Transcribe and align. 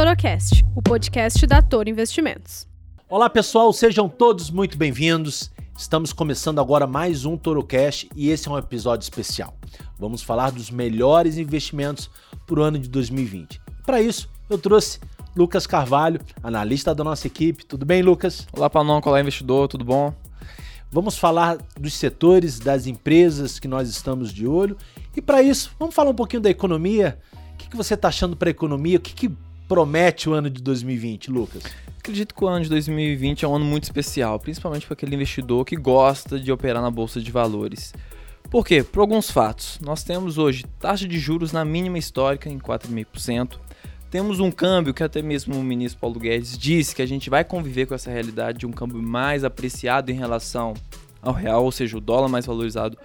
Torocast, 0.00 0.64
o 0.74 0.80
podcast 0.80 1.46
da 1.46 1.60
Toro 1.60 1.90
Investimentos. 1.90 2.66
Olá 3.06 3.28
pessoal, 3.28 3.70
sejam 3.70 4.08
todos 4.08 4.50
muito 4.50 4.78
bem-vindos. 4.78 5.50
Estamos 5.76 6.10
começando 6.10 6.58
agora 6.58 6.86
mais 6.86 7.26
um 7.26 7.36
Torocast 7.36 8.08
e 8.16 8.30
esse 8.30 8.48
é 8.48 8.50
um 8.50 8.56
episódio 8.56 9.02
especial. 9.02 9.54
Vamos 9.98 10.22
falar 10.22 10.52
dos 10.52 10.70
melhores 10.70 11.36
investimentos 11.36 12.08
para 12.46 12.60
o 12.60 12.62
ano 12.62 12.78
de 12.78 12.88
2020. 12.88 13.60
Para 13.84 14.00
isso, 14.00 14.30
eu 14.48 14.56
trouxe 14.56 15.00
Lucas 15.36 15.66
Carvalho, 15.66 16.18
analista 16.42 16.94
da 16.94 17.04
nossa 17.04 17.26
equipe. 17.26 17.66
Tudo 17.66 17.84
bem, 17.84 18.00
Lucas? 18.00 18.48
Olá, 18.54 18.70
Panon, 18.70 19.02
olá, 19.04 19.20
investidor, 19.20 19.68
tudo 19.68 19.84
bom? 19.84 20.14
Vamos 20.90 21.18
falar 21.18 21.58
dos 21.78 21.92
setores, 21.92 22.58
das 22.58 22.86
empresas 22.86 23.58
que 23.58 23.68
nós 23.68 23.90
estamos 23.90 24.32
de 24.32 24.46
olho. 24.46 24.78
E 25.14 25.20
para 25.20 25.42
isso, 25.42 25.70
vamos 25.78 25.94
falar 25.94 26.08
um 26.08 26.14
pouquinho 26.14 26.40
da 26.40 26.48
economia. 26.48 27.20
O 27.52 27.56
que, 27.58 27.76
você 27.76 27.92
está 27.92 28.08
achando 28.08 28.34
para 28.34 28.48
a 28.48 28.50
economia? 28.50 28.96
O 28.96 29.00
que, 29.00 29.12
que 29.12 29.36
promete 29.70 30.28
o 30.28 30.32
ano 30.32 30.50
de 30.50 30.60
2020, 30.60 31.30
Lucas? 31.30 31.62
Acredito 31.96 32.34
que 32.34 32.42
o 32.42 32.48
ano 32.48 32.64
de 32.64 32.68
2020 32.68 33.44
é 33.44 33.48
um 33.48 33.54
ano 33.54 33.64
muito 33.64 33.84
especial, 33.84 34.36
principalmente 34.40 34.84
para 34.84 34.94
aquele 34.94 35.14
investidor 35.14 35.64
que 35.64 35.76
gosta 35.76 36.40
de 36.40 36.50
operar 36.50 36.82
na 36.82 36.90
bolsa 36.90 37.20
de 37.20 37.30
valores. 37.30 37.94
Por 38.50 38.66
quê? 38.66 38.82
Por 38.82 38.98
alguns 38.98 39.30
fatos. 39.30 39.78
Nós 39.80 40.02
temos 40.02 40.38
hoje 40.38 40.64
taxa 40.80 41.06
de 41.06 41.20
juros 41.20 41.52
na 41.52 41.64
mínima 41.64 41.98
histórica 41.98 42.50
em 42.50 42.58
4,5%. 42.58 43.60
Temos 44.10 44.40
um 44.40 44.50
câmbio 44.50 44.92
que 44.92 45.04
até 45.04 45.22
mesmo 45.22 45.54
o 45.54 45.62
ministro 45.62 46.00
Paulo 46.00 46.18
Guedes 46.18 46.58
disse 46.58 46.92
que 46.92 47.02
a 47.02 47.06
gente 47.06 47.30
vai 47.30 47.44
conviver 47.44 47.86
com 47.86 47.94
essa 47.94 48.10
realidade 48.10 48.58
de 48.58 48.66
um 48.66 48.72
câmbio 48.72 49.00
mais 49.00 49.44
apreciado 49.44 50.10
em 50.10 50.16
relação 50.16 50.74
ao 51.22 51.32
real, 51.32 51.62
ou 51.64 51.70
seja, 51.70 51.96
o 51.96 52.00
dólar 52.00 52.28
mais 52.28 52.44
valorizado 52.44 52.98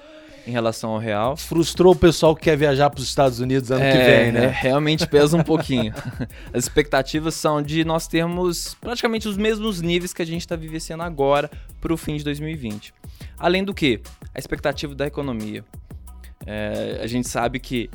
em 0.45 0.52
relação 0.52 0.91
ao 0.91 0.99
real. 0.99 1.35
Frustrou 1.35 1.94
o 1.94 1.95
pessoal 1.95 2.35
que 2.35 2.43
quer 2.43 2.57
viajar 2.57 2.90
para 2.90 2.99
os 2.99 3.07
Estados 3.07 3.40
Unidos 3.40 3.71
ano 3.71 3.84
é, 3.84 3.91
que 3.91 3.98
vem, 3.98 4.32
né? 4.32 4.46
É, 4.46 4.49
realmente 4.49 5.07
pesa 5.07 5.35
um 5.35 5.43
pouquinho. 5.43 5.93
As 6.54 6.63
expectativas 6.63 7.34
são 7.35 7.62
de 7.62 7.84
nós 7.84 8.07
termos 8.07 8.76
praticamente 8.79 9.27
os 9.27 9.37
mesmos 9.37 9.82
níveis 9.82 10.13
que 10.13 10.21
a 10.21 10.26
gente 10.26 10.41
está 10.41 10.55
vivenciando 10.55 11.04
agora 11.04 11.49
para 11.82 11.93
o 11.93 11.98
fim 11.98 12.18
de 12.18 12.24
2020. 12.24 12.93
Além 13.37 13.63
do 13.63 13.74
que, 13.74 14.02
a 14.34 14.40
expectativa 14.40 14.93
da 14.93 15.07
economia. 15.07 15.63
É, 16.46 16.99
a 17.02 17.07
gente 17.07 17.27
sabe 17.27 17.59
que 17.59 17.90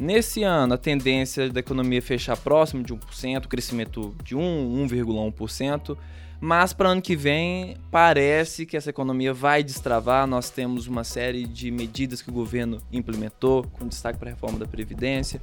Nesse 0.00 0.42
ano, 0.42 0.72
a 0.72 0.78
tendência 0.78 1.50
da 1.50 1.60
economia 1.60 2.00
fechar 2.00 2.34
próximo 2.34 2.82
de 2.82 2.94
1%, 2.94 3.46
crescimento 3.46 4.16
de 4.24 4.34
1, 4.34 4.86
1,1%. 4.88 5.94
Mas 6.40 6.72
para 6.72 6.88
ano 6.88 7.02
que 7.02 7.14
vem, 7.14 7.76
parece 7.90 8.64
que 8.64 8.74
essa 8.74 8.88
economia 8.88 9.34
vai 9.34 9.62
destravar. 9.62 10.26
Nós 10.26 10.48
temos 10.48 10.86
uma 10.86 11.04
série 11.04 11.46
de 11.46 11.70
medidas 11.70 12.22
que 12.22 12.30
o 12.30 12.32
governo 12.32 12.80
implementou, 12.90 13.64
com 13.72 13.86
destaque 13.86 14.18
para 14.18 14.30
a 14.30 14.32
reforma 14.32 14.58
da 14.58 14.66
Previdência. 14.66 15.40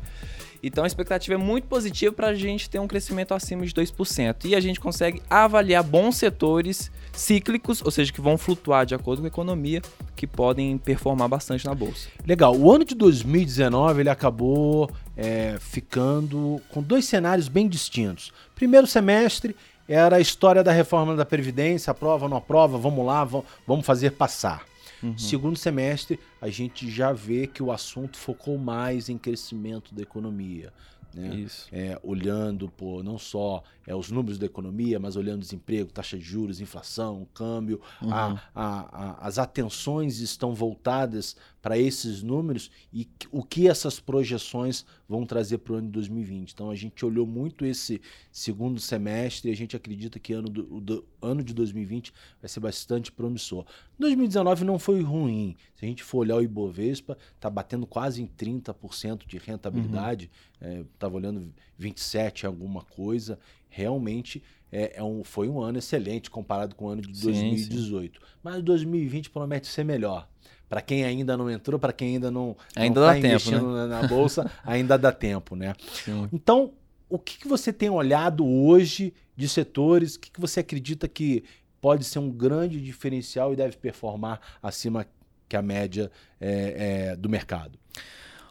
Então 0.61 0.83
a 0.83 0.87
expectativa 0.87 1.35
é 1.35 1.37
muito 1.37 1.67
positiva 1.67 2.11
para 2.11 2.27
a 2.27 2.33
gente 2.33 2.67
ter 2.67 2.79
um 2.79 2.87
crescimento 2.87 3.33
acima 3.33 3.63
de 3.63 3.71
2%. 3.73 4.45
E 4.45 4.55
a 4.55 4.59
gente 4.59 4.79
consegue 4.79 5.21
avaliar 5.29 5.83
bons 5.83 6.17
setores 6.17 6.91
cíclicos, 7.13 7.81
ou 7.83 7.91
seja, 7.91 8.11
que 8.11 8.19
vão 8.19 8.37
flutuar 8.37 8.83
de 8.83 8.95
acordo 8.95 9.19
com 9.19 9.25
a 9.25 9.27
economia, 9.27 9.83
que 10.15 10.25
podem 10.25 10.79
performar 10.79 11.29
bastante 11.29 11.65
na 11.65 11.75
bolsa. 11.75 12.09
Legal. 12.25 12.55
O 12.57 12.73
ano 12.73 12.83
de 12.83 12.95
2019 12.95 14.01
ele 14.01 14.09
acabou 14.09 14.89
é, 15.15 15.57
ficando 15.59 16.59
com 16.69 16.81
dois 16.81 17.05
cenários 17.05 17.47
bem 17.47 17.67
distintos. 17.67 18.31
Primeiro 18.55 18.87
semestre 18.87 19.55
era 19.88 20.17
a 20.17 20.19
história 20.19 20.63
da 20.63 20.71
reforma 20.71 21.16
da 21.16 21.25
Previdência, 21.25 21.91
aprova, 21.91 22.27
não 22.27 22.38
aprova, 22.38 22.77
vamos 22.77 23.05
lá, 23.05 23.23
vamos 23.66 23.85
fazer 23.85 24.11
passar. 24.11 24.66
Uhum. 25.02 25.17
Segundo 25.17 25.57
semestre, 25.57 26.19
a 26.41 26.49
gente 26.49 26.89
já 26.89 27.13
vê 27.13 27.47
que 27.47 27.61
o 27.61 27.71
assunto 27.71 28.17
focou 28.17 28.58
mais 28.58 29.09
em 29.09 29.17
crescimento 29.17 29.93
da 29.93 30.02
economia. 30.02 30.73
Né? 31.13 31.35
Isso. 31.35 31.67
É, 31.71 31.99
olhando 32.03 32.70
por 32.70 33.03
não 33.03 33.17
só 33.17 33.64
é, 33.86 33.95
os 33.95 34.11
números 34.11 34.37
da 34.37 34.45
economia, 34.45 34.99
mas 34.99 35.15
olhando 35.15 35.42
desemprego, 35.42 35.92
taxa 35.92 36.17
de 36.17 36.23
juros, 36.23 36.61
inflação, 36.61 37.27
câmbio. 37.33 37.81
Uhum. 38.02 38.14
A, 38.14 38.42
a, 38.54 38.65
a, 38.92 39.27
as 39.27 39.39
atenções 39.39 40.19
estão 40.19 40.54
voltadas 40.54 41.36
para 41.61 41.77
esses 41.77 42.21
números 42.21 42.69
e 42.93 43.07
o 43.31 43.43
que 43.43 43.67
essas 43.67 43.99
projeções 43.99 44.85
vão 45.07 45.25
trazer 45.25 45.57
para 45.59 45.73
o 45.73 45.75
ano 45.77 45.87
de 45.87 45.93
2020. 45.93 46.51
Então 46.51 46.69
a 46.69 46.75
gente 46.75 47.05
olhou 47.05 47.25
muito 47.25 47.65
esse 47.65 48.01
segundo 48.31 48.79
semestre 48.79 49.49
e 49.49 49.53
a 49.53 49.55
gente 49.55 49.75
acredita 49.75 50.19
que 50.19 50.33
ano 50.33 50.49
do, 50.49 50.79
do 50.79 51.05
ano 51.21 51.43
de 51.43 51.53
2020 51.53 52.13
vai 52.39 52.49
ser 52.49 52.59
bastante 52.59 53.11
promissor. 53.11 53.65
2019 53.99 54.63
não 54.63 54.77
foi 54.77 55.01
ruim. 55.01 55.55
Se 55.75 55.85
a 55.85 55.87
gente 55.87 56.03
for 56.03 56.19
olhar 56.19 56.37
o 56.37 56.41
Ibovespa, 56.41 57.17
está 57.35 57.49
batendo 57.49 57.85
quase 57.85 58.21
em 58.21 58.27
30% 58.27 59.25
de 59.25 59.37
rentabilidade. 59.37 60.29
Uhum. 60.61 60.85
Estava 60.93 61.15
é, 61.15 61.17
olhando 61.17 61.53
27 61.77 62.45
alguma 62.45 62.83
coisa. 62.83 63.39
Realmente 63.69 64.41
é, 64.71 64.97
é, 64.97 65.03
um, 65.03 65.23
foi 65.23 65.47
um 65.47 65.61
ano 65.61 65.77
excelente 65.77 66.29
comparado 66.29 66.75
com 66.75 66.85
o 66.85 66.89
ano 66.89 67.01
de 67.01 67.21
2018. 67.21 68.19
Sim, 68.19 68.25
sim. 68.25 68.31
Mas 68.43 68.61
2020 68.61 69.29
promete 69.29 69.67
ser 69.67 69.83
melhor. 69.83 70.27
Para 70.70 70.82
quem 70.82 71.04
ainda 71.04 71.38
não 71.38 71.50
entrou, 71.50 71.80
para 71.80 71.94
quem 71.94 72.16
ainda 72.16 72.30
não 72.30 72.55
ainda 72.76 73.00
está 73.00 73.17
investindo 73.17 73.73
né? 73.73 73.88
na 73.88 74.08
bolsa, 74.08 74.50
ainda 74.66 74.98
dá 74.98 75.11
tempo, 75.11 75.55
né? 75.55 75.73
Sim. 76.04 76.28
Então, 76.32 76.73
o 77.10 77.17
que, 77.17 77.38
que 77.38 77.48
você 77.48 77.72
tem 77.72 77.89
olhado 77.89 78.45
hoje 78.45 79.14
de 79.36 79.48
setores? 79.48 80.16
O 80.16 80.20
que, 80.20 80.32
que 80.32 80.42
você 80.42 80.60
acredita 80.60 81.08
que 81.08 81.44
pode 81.80 82.04
ser 82.04 82.20
um 82.20 82.30
grande 82.30 82.82
diferencial 82.82 83.54
e 83.54 83.55
deve 83.55 83.78
performar 83.78 84.42
acima 84.61 85.05
que 85.48 85.55
a 85.55 85.61
média 85.61 86.11
é, 86.39 87.11
é, 87.11 87.16
do 87.16 87.30
mercado? 87.30 87.80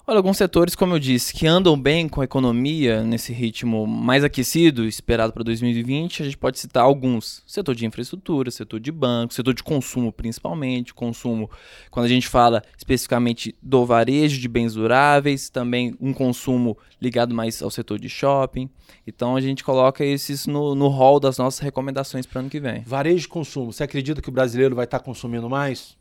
Olha, 0.09 0.19
alguns 0.19 0.37
setores, 0.37 0.77
como 0.77 0.95
eu 0.95 1.01
disse, 1.01 1.35
que 1.35 1.49
andam 1.49 1.77
bem 1.77 2.09
com 2.09 2.21
a 2.21 2.25
economia 2.25 3.03
nesse 3.03 3.33
ritmo 3.33 3.89
mais 3.89 4.23
aquecido, 4.23 4.87
esperado 4.87 5.33
para 5.33 5.43
2020, 5.43 6.23
a 6.23 6.25
gente 6.25 6.37
pode 6.37 6.61
citar 6.61 6.85
alguns. 6.85 7.43
Setor 7.45 7.75
de 7.75 7.85
infraestrutura, 7.87 8.49
setor 8.53 8.79
de 8.79 8.93
banco, 8.93 9.35
setor 9.35 9.53
de 9.53 9.65
consumo 9.65 10.13
principalmente, 10.13 10.95
consumo, 10.95 11.51
quando 11.91 12.07
a 12.07 12.09
gente 12.09 12.29
fala 12.29 12.63
especificamente 12.79 13.53
do 13.61 13.85
varejo 13.85 14.41
de 14.41 14.47
bens 14.47 14.75
duráveis, 14.75 15.51
também 15.51 15.97
um 16.01 16.13
consumo 16.13 16.79
ligado 17.03 17.35
mais 17.35 17.61
ao 17.61 17.69
setor 17.69 17.99
de 17.99 18.09
shopping. 18.09 18.71
Então 19.05 19.35
a 19.35 19.41
gente 19.41 19.65
coloca 19.65 20.05
esses 20.05 20.47
no, 20.47 20.77
no 20.77 20.87
hall 20.87 21.19
das 21.19 21.37
nossas 21.37 21.59
recomendações 21.59 22.27
para 22.27 22.43
ano 22.43 22.49
que 22.49 22.61
vem. 22.61 22.85
Varejo 22.87 23.23
de 23.23 23.29
consumo, 23.29 23.73
você 23.73 23.83
acredita 23.83 24.23
que 24.23 24.29
o 24.29 24.33
brasileiro 24.33 24.77
vai 24.77 24.85
estar 24.85 25.01
tá 25.01 25.05
consumindo 25.05 25.51
mais? 25.51 25.96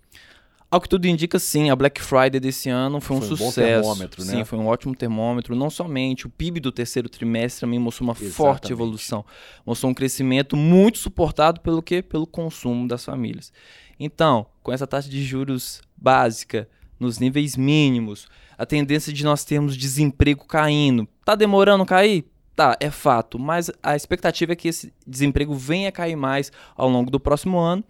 Ao 0.69 0.81
que 0.81 0.89
tudo 0.89 1.05
indica, 1.05 1.37
sim, 1.37 1.69
a 1.69 1.75
Black 1.75 2.01
Friday 2.01 2.39
desse 2.39 2.69
ano 2.69 2.99
foi 2.99 3.15
um 3.15 3.21
foi 3.21 3.33
um 3.33 3.37
sucesso. 3.37 3.81
Bom 3.81 3.93
termômetro, 3.93 4.25
né? 4.25 4.33
Sim, 4.33 4.43
foi 4.43 4.59
um 4.59 4.67
ótimo 4.67 4.95
termômetro. 4.95 5.55
Não 5.55 5.69
somente 5.69 6.25
o 6.25 6.29
PIB 6.29 6.59
do 6.59 6.71
terceiro 6.71 7.07
trimestre 7.07 7.61
também 7.61 7.79
mostrou 7.79 8.07
uma 8.07 8.13
Exatamente. 8.13 8.35
forte 8.35 8.71
evolução, 8.73 9.23
mostrou 9.65 9.91
um 9.91 9.93
crescimento 9.93 10.57
muito 10.57 10.97
suportado 10.97 11.61
pelo 11.61 11.81
quê? 11.81 12.01
Pelo 12.01 12.25
consumo 12.25 12.87
das 12.87 13.05
famílias. 13.05 13.53
Então, 13.99 14.47
com 14.61 14.73
essa 14.73 14.85
taxa 14.85 15.07
de 15.07 15.23
juros 15.23 15.81
básica 15.95 16.67
nos 16.99 17.19
níveis 17.19 17.55
mínimos, 17.55 18.27
a 18.57 18.65
tendência 18.65 19.13
de 19.13 19.23
nós 19.23 19.43
termos 19.43 19.77
desemprego 19.77 20.45
caindo, 20.45 21.07
tá 21.23 21.35
demorando 21.35 21.83
a 21.83 21.87
cair? 21.87 22.25
Tá, 22.55 22.77
é 22.79 22.89
fato, 22.89 23.37
mas 23.37 23.69
a 23.83 23.97
expectativa 23.97 24.53
é 24.53 24.55
que 24.55 24.69
esse 24.69 24.93
desemprego 25.05 25.53
venha 25.53 25.89
a 25.89 25.91
cair 25.91 26.15
mais 26.15 26.51
ao 26.75 26.89
longo 26.89 27.11
do 27.11 27.19
próximo 27.19 27.59
ano 27.59 27.83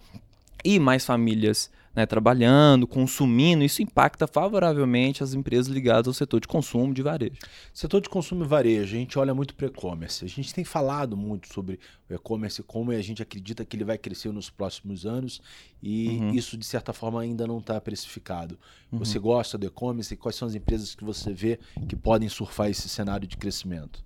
e 0.64 0.80
mais 0.80 1.06
famílias 1.06 1.70
né, 1.96 2.06
trabalhando, 2.06 2.86
consumindo, 2.86 3.64
isso 3.64 3.82
impacta 3.82 4.28
favoravelmente 4.28 5.24
as 5.24 5.34
empresas 5.34 5.68
ligadas 5.68 6.08
ao 6.08 6.14
setor 6.14 6.42
de 6.42 6.48
consumo 6.48 6.94
de 6.94 7.02
varejo. 7.02 7.40
Setor 7.74 8.02
de 8.02 8.10
consumo 8.10 8.44
e 8.44 8.48
varejo, 8.48 8.96
a 8.96 9.00
gente 9.00 9.18
olha 9.18 9.34
muito 9.34 9.56
para 9.56 9.66
o 9.66 9.70
e-commerce. 9.70 10.26
A 10.26 10.28
gente 10.28 10.54
tem 10.54 10.64
falado 10.64 11.16
muito 11.16 11.52
sobre 11.54 11.80
o 12.10 12.14
e-commerce, 12.14 12.62
como 12.64 12.92
a 12.92 13.02
gente 13.02 13.22
acredita 13.22 13.64
que 13.64 13.78
ele 13.78 13.86
vai 13.86 13.98
crescer 13.98 14.32
nos 14.32 14.50
próximos 14.50 15.06
anos 15.06 15.42
e 15.82 16.08
uhum. 16.08 16.30
isso, 16.32 16.58
de 16.58 16.66
certa 16.66 16.92
forma, 16.92 17.22
ainda 17.22 17.48
não 17.48 17.60
está 17.60 17.80
precificado. 17.80 18.60
Uhum. 18.92 19.00
Você 19.00 19.18
gosta 19.18 19.58
do 19.58 19.66
e-commerce 19.66 20.14
e 20.14 20.18
quais 20.18 20.36
são 20.36 20.48
as 20.48 20.56
empresas 20.56 20.94
que 20.94 21.04
você 21.04 21.34
vê 21.34 21.60
que 21.88 21.96
podem 21.96 22.28
surfar 22.28 22.70
esse 22.70 22.90
cenário 22.90 23.28
de 23.28 23.38
crescimento? 23.38 24.05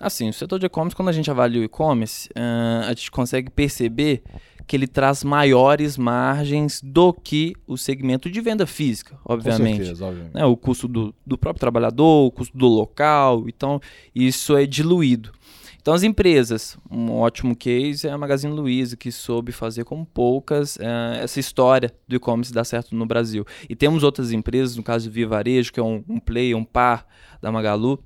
Assim, 0.00 0.28
o 0.28 0.32
setor 0.32 0.58
de 0.58 0.66
e-commerce, 0.66 0.94
quando 0.94 1.08
a 1.08 1.12
gente 1.12 1.30
avalia 1.30 1.60
o 1.60 1.64
e-commerce, 1.64 2.28
uh, 2.30 2.84
a 2.86 2.88
gente 2.90 3.10
consegue 3.10 3.50
perceber 3.50 4.22
que 4.66 4.76
ele 4.76 4.86
traz 4.86 5.24
maiores 5.24 5.96
margens 5.96 6.80
do 6.82 7.12
que 7.12 7.54
o 7.66 7.76
segmento 7.76 8.30
de 8.30 8.40
venda 8.40 8.66
física, 8.66 9.18
obviamente. 9.24 9.78
Com 9.78 9.84
certeza, 9.84 10.04
obviamente. 10.04 10.34
Né, 10.34 10.44
o 10.44 10.56
custo 10.56 10.86
do, 10.86 11.14
do 11.26 11.38
próprio 11.38 11.58
trabalhador, 11.58 12.26
o 12.26 12.30
custo 12.30 12.56
do 12.56 12.68
local, 12.68 13.48
então 13.48 13.80
isso 14.14 14.56
é 14.56 14.66
diluído. 14.66 15.32
Então 15.80 15.94
as 15.94 16.02
empresas, 16.02 16.76
um 16.90 17.12
ótimo 17.12 17.56
case 17.56 18.06
é 18.06 18.10
a 18.10 18.18
Magazine 18.18 18.52
Luiza, 18.52 18.94
que 18.94 19.10
soube 19.10 19.52
fazer 19.52 19.84
com 19.84 20.04
poucas 20.04 20.76
uh, 20.76 21.16
essa 21.22 21.40
história 21.40 21.90
do 22.06 22.14
e-commerce 22.14 22.52
dar 22.52 22.64
certo 22.64 22.94
no 22.94 23.06
Brasil. 23.06 23.46
E 23.70 23.74
temos 23.74 24.02
outras 24.02 24.32
empresas, 24.32 24.76
no 24.76 24.82
caso 24.82 25.08
do 25.08 25.12
Via 25.12 25.26
Varejo, 25.26 25.72
que 25.72 25.80
é 25.80 25.82
um, 25.82 26.04
um 26.06 26.20
player, 26.20 26.54
um 26.54 26.64
par 26.64 27.06
da 27.40 27.50
Magalu, 27.50 27.98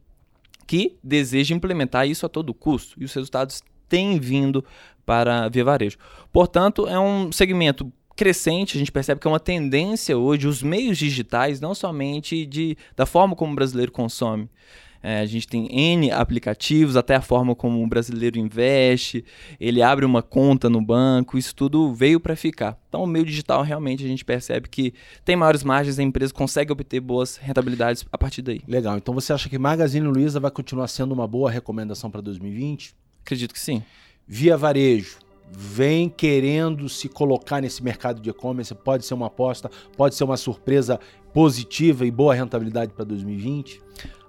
que 0.72 0.96
deseja 1.04 1.54
implementar 1.54 2.08
isso 2.08 2.24
a 2.24 2.30
todo 2.30 2.54
custo. 2.54 2.98
E 2.98 3.04
os 3.04 3.12
resultados 3.12 3.62
têm 3.90 4.18
vindo 4.18 4.64
para 5.04 5.46
Via 5.50 5.62
Varejo. 5.62 5.98
Portanto, 6.32 6.88
é 6.88 6.98
um 6.98 7.30
segmento 7.30 7.92
crescente, 8.16 8.78
a 8.78 8.78
gente 8.78 8.90
percebe 8.90 9.20
que 9.20 9.26
é 9.26 9.30
uma 9.30 9.38
tendência 9.38 10.16
hoje, 10.16 10.48
os 10.48 10.62
meios 10.62 10.96
digitais, 10.96 11.60
não 11.60 11.74
somente 11.74 12.46
de, 12.46 12.74
da 12.96 13.04
forma 13.04 13.36
como 13.36 13.52
o 13.52 13.54
brasileiro 13.54 13.92
consome 13.92 14.48
É, 15.02 15.18
a 15.18 15.26
gente 15.26 15.48
tem 15.48 15.66
N 15.70 16.10
aplicativos, 16.12 16.96
até 16.96 17.16
a 17.16 17.20
forma 17.20 17.54
como 17.54 17.82
o 17.82 17.86
brasileiro 17.86 18.38
investe, 18.38 19.24
ele 19.58 19.82
abre 19.82 20.04
uma 20.04 20.22
conta 20.22 20.70
no 20.70 20.80
banco, 20.80 21.36
isso 21.36 21.54
tudo 21.54 21.92
veio 21.92 22.20
para 22.20 22.36
ficar. 22.36 22.78
Então, 22.88 23.02
o 23.02 23.06
meio 23.06 23.24
digital 23.24 23.62
realmente 23.62 24.04
a 24.04 24.08
gente 24.08 24.24
percebe 24.24 24.68
que 24.68 24.94
tem 25.24 25.34
maiores 25.34 25.64
margens, 25.64 25.98
a 25.98 26.02
empresa 26.02 26.32
consegue 26.32 26.70
obter 26.70 27.00
boas 27.00 27.36
rentabilidades 27.36 28.04
a 28.12 28.18
partir 28.18 28.42
daí. 28.42 28.60
Legal. 28.68 28.96
Então, 28.96 29.12
você 29.12 29.32
acha 29.32 29.48
que 29.48 29.58
Magazine 29.58 30.06
Luiza 30.06 30.38
vai 30.38 30.50
continuar 30.50 30.86
sendo 30.88 31.12
uma 31.12 31.26
boa 31.26 31.50
recomendação 31.50 32.10
para 32.10 32.20
2020? 32.20 32.94
Acredito 33.22 33.52
que 33.52 33.60
sim. 33.60 33.82
Via 34.26 34.56
Varejo 34.56 35.18
vem 35.50 36.08
querendo 36.08 36.88
se 36.88 37.08
colocar 37.08 37.60
nesse 37.60 37.82
mercado 37.82 38.20
de 38.20 38.30
e-commerce, 38.30 38.74
pode 38.74 39.04
ser 39.04 39.14
uma 39.14 39.26
aposta, 39.26 39.70
pode 39.96 40.14
ser 40.14 40.24
uma 40.24 40.36
surpresa 40.36 40.98
positiva 41.32 42.06
e 42.06 42.10
boa 42.10 42.34
rentabilidade 42.34 42.92
para 42.92 43.04
2020? 43.04 43.80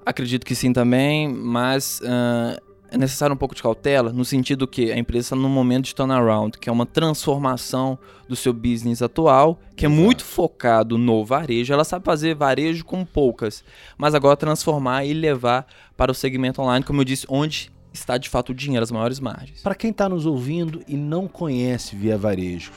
Acredito 0.06 0.46
que 0.46 0.56
sim 0.56 0.74
também, 0.74 1.28
mas 1.28 2.00
uh, 2.02 2.62
é 2.94 2.98
necessário 2.98 3.34
um 3.34 3.38
pouco 3.38 3.56
de 3.56 3.64
cautela, 3.64 4.14
no 4.14 4.24
sentido 4.24 4.68
que 4.68 4.92
a 4.92 4.98
empresa 4.98 5.28
está 5.28 5.36
num 5.36 5.50
momento 5.50 5.86
de 5.86 5.96
turnaround, 5.96 6.58
que 6.60 6.70
é 6.70 6.72
uma 6.72 6.86
transformação 6.86 7.98
do 8.28 8.36
seu 8.36 8.54
business 8.54 9.02
atual, 9.02 9.60
que 9.76 9.86
é 9.86 9.90
Exato. 9.90 10.02
muito 10.02 10.24
focado 10.24 10.98
no 10.98 11.26
varejo. 11.26 11.74
Ela 11.74 11.84
sabe 11.84 12.06
fazer 12.06 12.36
varejo 12.36 12.86
com 12.86 13.04
poucas, 13.04 13.64
mas 13.98 14.14
agora 14.14 14.38
transformar 14.38 15.06
e 15.06 15.14
levar 15.14 15.66
para 15.98 16.12
o 16.12 16.16
segmento 16.16 16.62
online, 16.62 16.86
como 16.86 17.02
eu 17.02 17.06
disse, 17.06 17.26
onde 17.28 17.72
está 17.92 18.18
de 18.18 18.30
fato 18.30 18.52
o 18.52 18.54
dinheiro, 18.54 18.84
as 18.84 18.92
maiores 18.92 19.20
margens. 19.20 19.62
Para 19.62 19.76
quem 19.76 19.92
está 19.92 20.08
nos 20.08 20.26
ouvindo 20.26 20.82
e 20.88 20.96
não 20.96 21.28
conhece 21.28 21.96
Via 21.96 22.18
Varejo, 22.18 22.74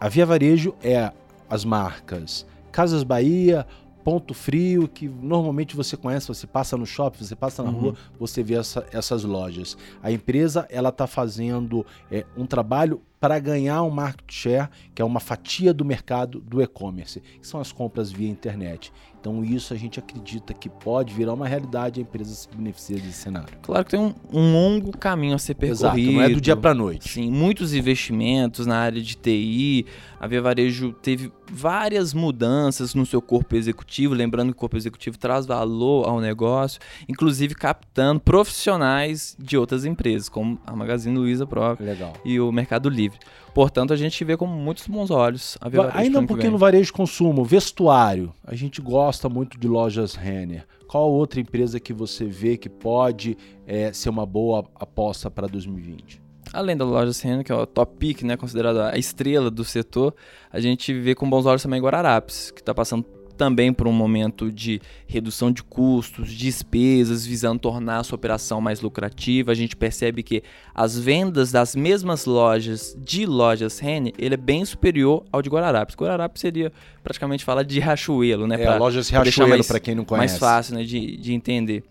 a 0.00 0.08
Via 0.08 0.26
Varejo 0.26 0.74
é 0.82 1.12
as 1.48 1.64
marcas 1.64 2.44
Casas 2.76 3.02
Bahia, 3.02 3.66
Ponto 4.06 4.32
Frio, 4.34 4.86
que 4.86 5.08
normalmente 5.08 5.74
você 5.74 5.96
conhece, 5.96 6.28
você 6.28 6.46
passa 6.46 6.76
no 6.76 6.86
shopping, 6.86 7.24
você 7.24 7.34
passa 7.34 7.60
na 7.60 7.70
uhum. 7.70 7.76
rua, 7.76 7.94
você 8.20 8.40
vê 8.40 8.54
essa, 8.54 8.86
essas 8.92 9.24
lojas. 9.24 9.76
A 10.00 10.12
empresa 10.12 10.64
ela 10.70 10.90
está 10.90 11.08
fazendo 11.08 11.84
é, 12.08 12.24
um 12.36 12.46
trabalho 12.46 13.02
para 13.20 13.38
ganhar 13.38 13.82
um 13.82 13.90
market 13.90 14.30
share, 14.30 14.68
que 14.94 15.00
é 15.00 15.04
uma 15.04 15.20
fatia 15.20 15.72
do 15.72 15.84
mercado 15.84 16.40
do 16.40 16.62
e-commerce, 16.62 17.20
que 17.40 17.46
são 17.46 17.60
as 17.60 17.72
compras 17.72 18.12
via 18.12 18.28
internet. 18.28 18.92
Então 19.26 19.44
isso 19.44 19.74
a 19.74 19.76
gente 19.76 19.98
acredita 19.98 20.54
que 20.54 20.68
pode 20.68 21.12
virar 21.12 21.32
uma 21.32 21.48
realidade 21.48 21.98
a 21.98 22.02
empresa 22.02 22.32
se 22.32 22.48
beneficia 22.48 22.96
desse 22.96 23.14
cenário. 23.14 23.58
Claro 23.60 23.84
que 23.84 23.90
tem 23.90 23.98
um, 23.98 24.14
um 24.32 24.52
longo 24.52 24.96
caminho 24.96 25.34
a 25.34 25.38
ser 25.38 25.54
percorrido. 25.54 25.98
Exato, 25.98 26.12
não 26.12 26.22
é 26.22 26.28
do 26.28 26.40
dia 26.40 26.54
para 26.54 26.72
noite. 26.72 27.08
Sim, 27.08 27.32
muitos 27.32 27.74
investimentos 27.74 28.66
na 28.66 28.78
área 28.78 29.02
de 29.02 29.16
TI. 29.16 29.84
A 30.20 30.28
Via 30.28 30.40
Varejo 30.40 30.92
teve 30.92 31.32
várias 31.50 32.14
mudanças 32.14 32.94
no 32.94 33.04
seu 33.04 33.20
corpo 33.20 33.56
executivo, 33.56 34.14
lembrando 34.14 34.50
que 34.52 34.56
o 34.56 34.60
corpo 34.60 34.76
executivo 34.76 35.18
traz 35.18 35.44
valor 35.44 36.08
ao 36.08 36.20
negócio, 36.20 36.80
inclusive 37.08 37.54
captando 37.54 38.20
profissionais 38.20 39.36
de 39.38 39.56
outras 39.58 39.84
empresas, 39.84 40.28
como 40.28 40.58
a 40.66 40.74
Magazine 40.74 41.16
Luiza 41.16 41.46
própria 41.46 41.84
Legal. 41.84 42.12
e 42.24 42.38
o 42.40 42.50
Mercado 42.52 42.88
Livre. 42.88 43.05
Portanto, 43.54 43.92
a 43.92 43.96
gente 43.96 44.22
vê 44.24 44.36
com 44.36 44.46
muitos 44.46 44.86
bons 44.86 45.10
olhos 45.10 45.56
a 45.60 45.68
Via 45.68 45.82
Varejo. 45.82 45.98
Ainda 45.98 46.20
um 46.20 46.26
pouquinho 46.26 46.52
no 46.52 46.58
varejo 46.58 46.86
de 46.86 46.92
consumo, 46.92 47.44
vestuário. 47.44 48.32
A 48.44 48.54
gente 48.54 48.82
gosta 48.82 49.28
muito 49.28 49.58
de 49.58 49.66
lojas 49.66 50.14
Renner. 50.14 50.66
Qual 50.86 51.10
outra 51.10 51.40
empresa 51.40 51.80
que 51.80 51.92
você 51.92 52.26
vê 52.26 52.56
que 52.56 52.68
pode 52.68 53.36
é, 53.66 53.92
ser 53.92 54.10
uma 54.10 54.26
boa 54.26 54.64
aposta 54.74 55.30
para 55.30 55.46
2020? 55.46 56.20
Além 56.52 56.76
da 56.76 56.84
loja 56.84 57.12
Renner, 57.22 57.44
que 57.44 57.50
é 57.50 57.54
o 57.54 57.66
top 57.66 57.96
pick, 57.96 58.22
né, 58.22 58.36
considerada 58.36 58.90
a 58.90 58.98
estrela 58.98 59.50
do 59.50 59.64
setor, 59.64 60.14
a 60.52 60.60
gente 60.60 60.92
vê 60.92 61.14
com 61.14 61.28
bons 61.28 61.44
olhos 61.44 61.62
também 61.62 61.80
Guararapes, 61.80 62.50
que 62.50 62.60
está 62.60 62.74
passando 62.74 63.04
também 63.36 63.72
por 63.72 63.86
um 63.86 63.92
momento 63.92 64.50
de 64.50 64.80
redução 65.06 65.52
de 65.52 65.62
custos, 65.62 66.32
despesas, 66.32 67.24
visando 67.24 67.60
tornar 67.60 67.98
a 67.98 68.04
sua 68.04 68.16
operação 68.16 68.60
mais 68.60 68.80
lucrativa. 68.80 69.52
A 69.52 69.54
gente 69.54 69.76
percebe 69.76 70.22
que 70.22 70.42
as 70.74 70.98
vendas 70.98 71.52
das 71.52 71.76
mesmas 71.76 72.24
lojas 72.24 72.96
de 72.98 73.26
lojas 73.26 73.78
Rene, 73.78 74.12
ele 74.18 74.34
é 74.34 74.38
bem 74.38 74.64
superior 74.64 75.24
ao 75.30 75.42
de 75.42 75.48
Guararapes. 75.48 75.94
Guararapes 75.94 76.40
seria 76.40 76.72
praticamente 77.02 77.44
falar 77.44 77.62
de 77.62 77.78
Riachuelo, 77.78 78.46
né? 78.46 78.56
É, 78.56 78.64
pra, 78.64 78.76
lojas 78.76 79.08
Riachuelo, 79.08 79.64
para 79.64 79.78
quem 79.78 79.94
não 79.94 80.04
conhece. 80.04 80.32
Mais 80.32 80.38
fácil 80.38 80.74
né, 80.74 80.82
de, 80.82 81.16
de 81.16 81.32
entender. 81.32 81.84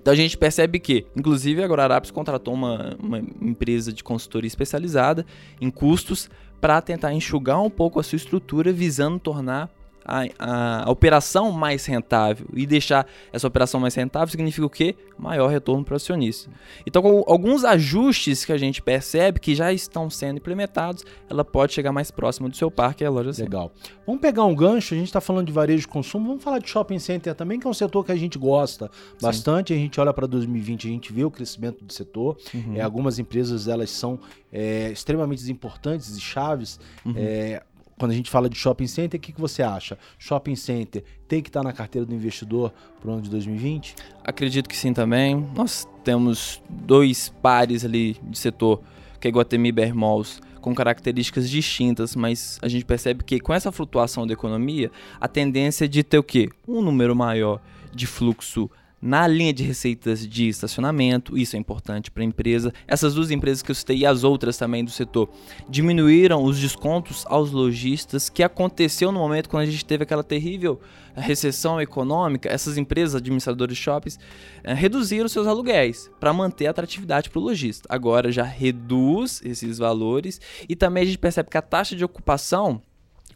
Então 0.00 0.12
a 0.12 0.16
gente 0.16 0.38
percebe 0.38 0.78
que, 0.78 1.04
inclusive, 1.16 1.62
a 1.64 1.66
Guararapes 1.66 2.12
contratou 2.12 2.54
uma, 2.54 2.96
uma 3.02 3.18
empresa 3.18 3.92
de 3.92 4.04
consultoria 4.04 4.46
especializada 4.46 5.26
em 5.60 5.68
custos 5.68 6.30
para 6.60 6.80
tentar 6.80 7.12
enxugar 7.12 7.60
um 7.60 7.68
pouco 7.68 7.98
a 7.98 8.02
sua 8.02 8.16
estrutura, 8.16 8.72
visando 8.72 9.18
tornar 9.18 9.68
a, 10.06 10.84
a, 10.84 10.90
operação 10.90 11.50
mais 11.50 11.84
rentável. 11.84 12.46
E 12.54 12.66
deixar 12.66 13.06
essa 13.32 13.46
operação 13.46 13.80
mais 13.80 13.94
rentável 13.94 14.28
significa 14.28 14.64
o 14.66 14.70
quê? 14.70 14.94
Maior 15.18 15.48
retorno 15.48 15.84
para 15.84 15.94
o 15.94 15.96
acionista. 15.96 16.50
Então, 16.86 17.02
com 17.02 17.24
alguns 17.26 17.64
ajustes 17.64 18.44
que 18.44 18.52
a 18.52 18.58
gente 18.58 18.80
percebe 18.80 19.40
que 19.40 19.54
já 19.54 19.72
estão 19.72 20.08
sendo 20.08 20.36
implementados, 20.36 21.04
ela 21.28 21.44
pode 21.44 21.72
chegar 21.72 21.92
mais 21.92 22.10
próxima 22.10 22.48
do 22.48 22.56
seu 22.56 22.70
parque 22.70 23.02
e 23.02 23.06
a 23.06 23.10
loja 23.10 23.26
Legal. 23.42 23.72
Vamos 24.06 24.20
pegar 24.20 24.44
um 24.44 24.54
gancho, 24.54 24.94
a 24.94 24.96
gente 24.96 25.08
está 25.08 25.20
falando 25.20 25.46
de 25.46 25.52
varejo 25.52 25.80
de 25.80 25.88
consumo, 25.88 26.28
vamos 26.28 26.44
falar 26.44 26.58
de 26.58 26.68
shopping 26.68 26.98
center 26.98 27.34
também, 27.34 27.58
que 27.58 27.66
é 27.66 27.70
um 27.70 27.74
setor 27.74 28.04
que 28.04 28.12
a 28.12 28.16
gente 28.16 28.38
gosta 28.38 28.86
Sim. 28.86 29.26
bastante. 29.26 29.72
A 29.72 29.76
gente 29.76 30.00
olha 30.00 30.12
para 30.12 30.26
2020, 30.26 30.86
a 30.86 30.90
gente 30.90 31.12
vê 31.12 31.24
o 31.24 31.30
crescimento 31.30 31.84
do 31.84 31.92
setor. 31.92 32.36
Uhum. 32.54 32.76
É, 32.76 32.82
algumas 32.82 33.18
empresas 33.18 33.66
elas 33.66 33.90
são 33.90 34.18
é, 34.52 34.90
extremamente 34.90 35.50
importantes 35.50 36.16
e 36.16 36.20
chaves. 36.20 36.78
Uhum. 37.04 37.14
É, 37.16 37.62
quando 37.98 38.10
a 38.10 38.14
gente 38.14 38.30
fala 38.30 38.48
de 38.48 38.56
shopping 38.56 38.86
center, 38.86 39.18
o 39.18 39.20
que, 39.20 39.32
que 39.32 39.40
você 39.40 39.62
acha? 39.62 39.98
Shopping 40.18 40.56
center 40.56 41.02
tem 41.26 41.42
que 41.42 41.48
estar 41.48 41.62
na 41.62 41.72
carteira 41.72 42.06
do 42.06 42.14
investidor 42.14 42.72
para 43.00 43.10
o 43.10 43.12
ano 43.14 43.22
de 43.22 43.30
2020? 43.30 43.94
Acredito 44.22 44.68
que 44.68 44.76
sim 44.76 44.92
também. 44.92 45.48
Nós 45.54 45.88
temos 46.04 46.62
dois 46.68 47.30
pares 47.42 47.84
ali 47.84 48.16
de 48.22 48.38
setor, 48.38 48.82
que 49.20 49.28
é 49.28 49.30
Guatemi 49.30 49.70
e 49.70 49.72
Bermalls, 49.72 50.40
com 50.60 50.74
características 50.74 51.48
distintas, 51.48 52.16
mas 52.16 52.58
a 52.60 52.68
gente 52.68 52.84
percebe 52.84 53.24
que 53.24 53.40
com 53.40 53.54
essa 53.54 53.70
flutuação 53.70 54.26
da 54.26 54.32
economia, 54.32 54.90
a 55.20 55.28
tendência 55.28 55.84
é 55.84 55.88
de 55.88 56.02
ter 56.02 56.18
o 56.18 56.22
quê? 56.22 56.48
Um 56.66 56.82
número 56.82 57.14
maior 57.14 57.60
de 57.94 58.06
fluxo 58.06 58.68
na 59.06 59.26
linha 59.26 59.52
de 59.52 59.62
receitas 59.62 60.26
de 60.26 60.48
estacionamento, 60.48 61.38
isso 61.38 61.54
é 61.54 61.58
importante 61.58 62.10
para 62.10 62.22
a 62.22 62.26
empresa. 62.26 62.72
Essas 62.88 63.14
duas 63.14 63.30
empresas 63.30 63.62
que 63.62 63.70
eu 63.70 63.74
citei 63.74 63.98
e 63.98 64.06
as 64.06 64.24
outras 64.24 64.58
também 64.58 64.84
do 64.84 64.90
setor 64.90 65.28
diminuíram 65.68 66.42
os 66.42 66.58
descontos 66.58 67.24
aos 67.28 67.52
lojistas 67.52 68.28
que 68.28 68.42
aconteceu 68.42 69.12
no 69.12 69.20
momento 69.20 69.48
quando 69.48 69.62
a 69.62 69.70
gente 69.70 69.84
teve 69.84 70.02
aquela 70.02 70.24
terrível 70.24 70.80
recessão 71.14 71.80
econômica. 71.80 72.48
Essas 72.48 72.76
empresas, 72.76 73.14
administradores 73.14 73.76
de 73.76 73.82
shoppings, 73.82 74.18
eh, 74.64 74.74
reduziram 74.74 75.28
seus 75.28 75.46
aluguéis 75.46 76.10
para 76.18 76.32
manter 76.32 76.66
a 76.66 76.70
atratividade 76.70 77.30
para 77.30 77.38
o 77.38 77.42
lojista. 77.42 77.86
Agora 77.88 78.32
já 78.32 78.42
reduz 78.42 79.40
esses 79.44 79.78
valores 79.78 80.40
e 80.68 80.74
também 80.74 81.04
a 81.04 81.06
gente 81.06 81.18
percebe 81.18 81.48
que 81.48 81.56
a 81.56 81.62
taxa 81.62 81.94
de 81.94 82.04
ocupação 82.04 82.82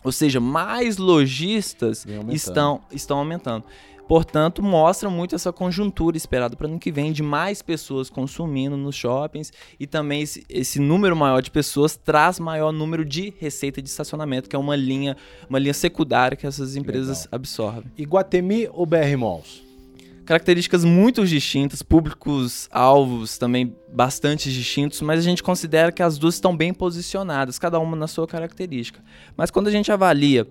ou 0.03 0.11
seja, 0.11 0.41
mais 0.41 0.97
lojistas 0.97 2.07
estão, 2.31 2.81
estão 2.91 3.19
aumentando. 3.19 3.65
Portanto, 4.11 4.61
mostra 4.61 5.09
muito 5.09 5.37
essa 5.37 5.53
conjuntura 5.53 6.17
esperada 6.17 6.57
para 6.57 6.67
o 6.67 6.71
ano 6.71 6.81
que 6.81 6.91
vem 6.91 7.13
de 7.13 7.23
mais 7.23 7.63
pessoas 7.63 8.11
consumindo 8.11 8.77
nos 8.77 8.97
shoppings 8.97 9.53
e 9.79 9.87
também 9.87 10.23
esse, 10.23 10.45
esse, 10.49 10.81
número 10.81 11.15
maior 11.15 11.41
de 11.41 11.49
pessoas 11.49 11.97
traz 11.97 12.41
maior 12.41 12.73
número 12.73 13.05
de 13.05 13.33
receita 13.39 13.81
de 13.81 13.89
estacionamento, 13.89 14.49
que 14.49 14.57
é 14.57 14.59
uma 14.59 14.75
linha, 14.75 15.17
uma 15.49 15.61
linha 15.61 15.73
secundária 15.73 16.37
que 16.37 16.45
essas 16.45 16.75
empresas 16.75 17.19
Legal. 17.19 17.29
absorvem. 17.31 17.93
Iguatemi 17.97 18.69
ou 18.73 18.85
BR 18.85 19.17
Malls? 19.17 19.63
características 20.25 20.85
muito 20.85 21.27
distintas, 21.27 21.83
públicos 21.83 22.69
alvos 22.71 23.37
também 23.37 23.75
bastante 23.93 24.53
distintos, 24.53 25.01
mas 25.01 25.19
a 25.19 25.23
gente 25.23 25.43
considera 25.43 25.91
que 25.91 26.03
as 26.03 26.19
duas 26.19 26.35
estão 26.35 26.57
bem 26.57 26.73
posicionadas, 26.73 27.59
cada 27.59 27.81
uma 27.81 27.97
na 27.97 28.07
sua 28.07 28.29
característica. 28.29 29.01
Mas 29.37 29.51
quando 29.51 29.67
a 29.67 29.73
gente 29.73 29.91
avalia 29.91 30.47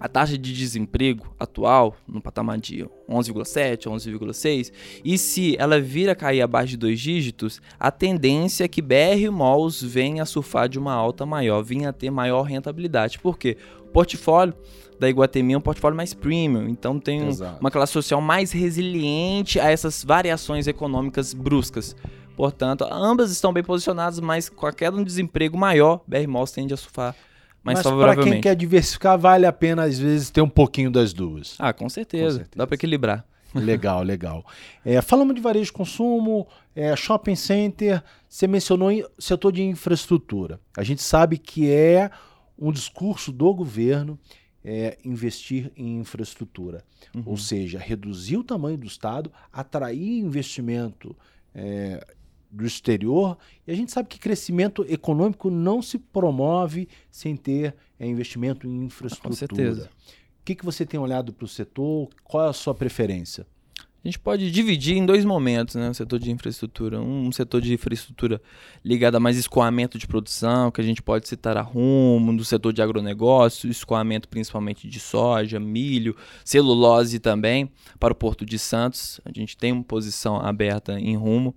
a 0.00 0.08
taxa 0.08 0.38
de 0.38 0.54
desemprego 0.54 1.34
atual 1.38 1.94
no 2.08 2.20
patamar 2.20 2.58
de 2.58 2.88
11,7, 3.08 3.82
11,6, 3.82 4.72
e 5.04 5.18
se 5.18 5.56
ela 5.58 5.78
vir 5.78 6.08
a 6.08 6.14
cair 6.14 6.40
abaixo 6.40 6.70
de 6.70 6.76
dois 6.78 6.98
dígitos, 6.98 7.60
a 7.78 7.90
tendência 7.90 8.64
é 8.64 8.68
que 8.68 8.80
BR 8.80 9.30
Malls 9.30 9.82
venha 9.82 10.22
a 10.22 10.26
surfar 10.26 10.68
de 10.68 10.78
uma 10.78 10.94
alta 10.94 11.26
maior, 11.26 11.62
venha 11.62 11.90
a 11.90 11.92
ter 11.92 12.10
maior 12.10 12.42
rentabilidade. 12.42 13.18
Por 13.18 13.36
quê? 13.36 13.58
O 13.82 13.92
portfólio 13.92 14.54
da 14.98 15.08
Iguatemi 15.08 15.52
é 15.52 15.58
um 15.58 15.60
portfólio 15.60 15.96
mais 15.96 16.14
premium, 16.14 16.68
então 16.68 16.98
tem 16.98 17.22
um, 17.22 17.30
uma 17.60 17.70
classe 17.70 17.92
social 17.92 18.20
mais 18.20 18.52
resiliente 18.52 19.60
a 19.60 19.70
essas 19.70 20.02
variações 20.02 20.66
econômicas 20.66 21.34
bruscas. 21.34 21.94
Portanto, 22.36 22.86
ambas 22.90 23.30
estão 23.30 23.52
bem 23.52 23.62
posicionadas, 23.62 24.18
mas 24.18 24.48
com 24.48 24.66
a 24.66 24.72
queda 24.72 24.96
no 24.96 25.04
desemprego 25.04 25.58
maior, 25.58 26.00
BR 26.06 26.26
Malls 26.26 26.52
tende 26.52 26.72
a 26.72 26.76
surfar 26.76 27.14
mas, 27.62 27.82
Mas 27.82 27.94
para 27.94 28.16
quem 28.16 28.40
quer 28.40 28.56
diversificar, 28.56 29.18
vale 29.18 29.46
a 29.46 29.52
pena 29.52 29.84
às 29.84 29.98
vezes 29.98 30.30
ter 30.30 30.40
um 30.40 30.48
pouquinho 30.48 30.90
das 30.90 31.12
duas. 31.12 31.56
Ah, 31.58 31.72
com 31.72 31.88
certeza. 31.88 32.24
Com 32.24 32.30
certeza. 32.32 32.50
Dá 32.56 32.66
para 32.66 32.74
equilibrar. 32.74 33.24
Legal, 33.54 34.04
legal. 34.04 34.46
É, 34.84 35.02
falamos 35.02 35.34
de 35.34 35.40
varejo 35.40 35.66
de 35.66 35.72
consumo, 35.72 36.46
é, 36.74 36.94
shopping 36.94 37.34
center, 37.34 38.00
você 38.28 38.46
mencionou 38.46 38.90
setor 39.18 39.50
de 39.50 39.62
infraestrutura. 39.62 40.60
A 40.76 40.84
gente 40.84 41.02
sabe 41.02 41.36
que 41.36 41.68
é 41.68 42.12
um 42.56 42.70
discurso 42.70 43.32
do 43.32 43.52
governo 43.52 44.16
é, 44.64 44.98
investir 45.04 45.72
em 45.76 45.98
infraestrutura. 45.98 46.84
Uhum. 47.14 47.22
Ou 47.26 47.36
seja, 47.36 47.78
reduzir 47.78 48.36
o 48.36 48.44
tamanho 48.44 48.78
do 48.78 48.86
Estado, 48.86 49.32
atrair 49.52 50.20
investimento 50.20 51.16
é, 51.54 52.06
do 52.50 52.66
exterior. 52.66 53.38
E 53.66 53.72
a 53.72 53.74
gente 53.74 53.92
sabe 53.92 54.08
que 54.08 54.18
crescimento 54.18 54.84
econômico 54.88 55.50
não 55.50 55.80
se 55.80 55.98
promove 55.98 56.88
sem 57.10 57.36
ter 57.36 57.74
é, 57.98 58.06
investimento 58.06 58.66
em 58.66 58.84
infraestrutura. 58.84 59.30
Com 59.30 59.36
certeza. 59.36 59.90
O 60.40 60.44
que, 60.44 60.54
que 60.54 60.64
você 60.64 60.84
tem 60.84 60.98
olhado 60.98 61.32
para 61.32 61.44
o 61.44 61.48
setor? 61.48 62.08
Qual 62.24 62.46
é 62.46 62.50
a 62.50 62.52
sua 62.52 62.74
preferência? 62.74 63.46
A 64.02 64.08
gente 64.08 64.18
pode 64.18 64.50
dividir 64.50 64.96
em 64.96 65.04
dois 65.04 65.26
momentos, 65.26 65.74
né? 65.74 65.90
O 65.90 65.94
setor 65.94 66.18
de 66.18 66.30
infraestrutura. 66.30 66.98
Um 66.98 67.30
setor 67.30 67.60
de 67.60 67.74
infraestrutura 67.74 68.40
ligado 68.82 69.16
a 69.16 69.20
mais 69.20 69.36
escoamento 69.36 69.98
de 69.98 70.06
produção, 70.06 70.70
que 70.70 70.80
a 70.80 70.84
gente 70.84 71.02
pode 71.02 71.28
citar 71.28 71.58
a 71.58 71.60
Rumo, 71.60 72.34
do 72.34 72.42
setor 72.42 72.72
de 72.72 72.80
agronegócio, 72.80 73.70
escoamento 73.70 74.26
principalmente 74.26 74.88
de 74.88 74.98
soja, 74.98 75.60
milho, 75.60 76.16
celulose 76.42 77.18
também, 77.18 77.70
para 77.98 78.14
o 78.14 78.16
Porto 78.16 78.46
de 78.46 78.58
Santos. 78.58 79.20
A 79.22 79.30
gente 79.38 79.54
tem 79.54 79.70
uma 79.70 79.84
posição 79.84 80.36
aberta 80.40 80.98
em 80.98 81.14
Rumo 81.14 81.54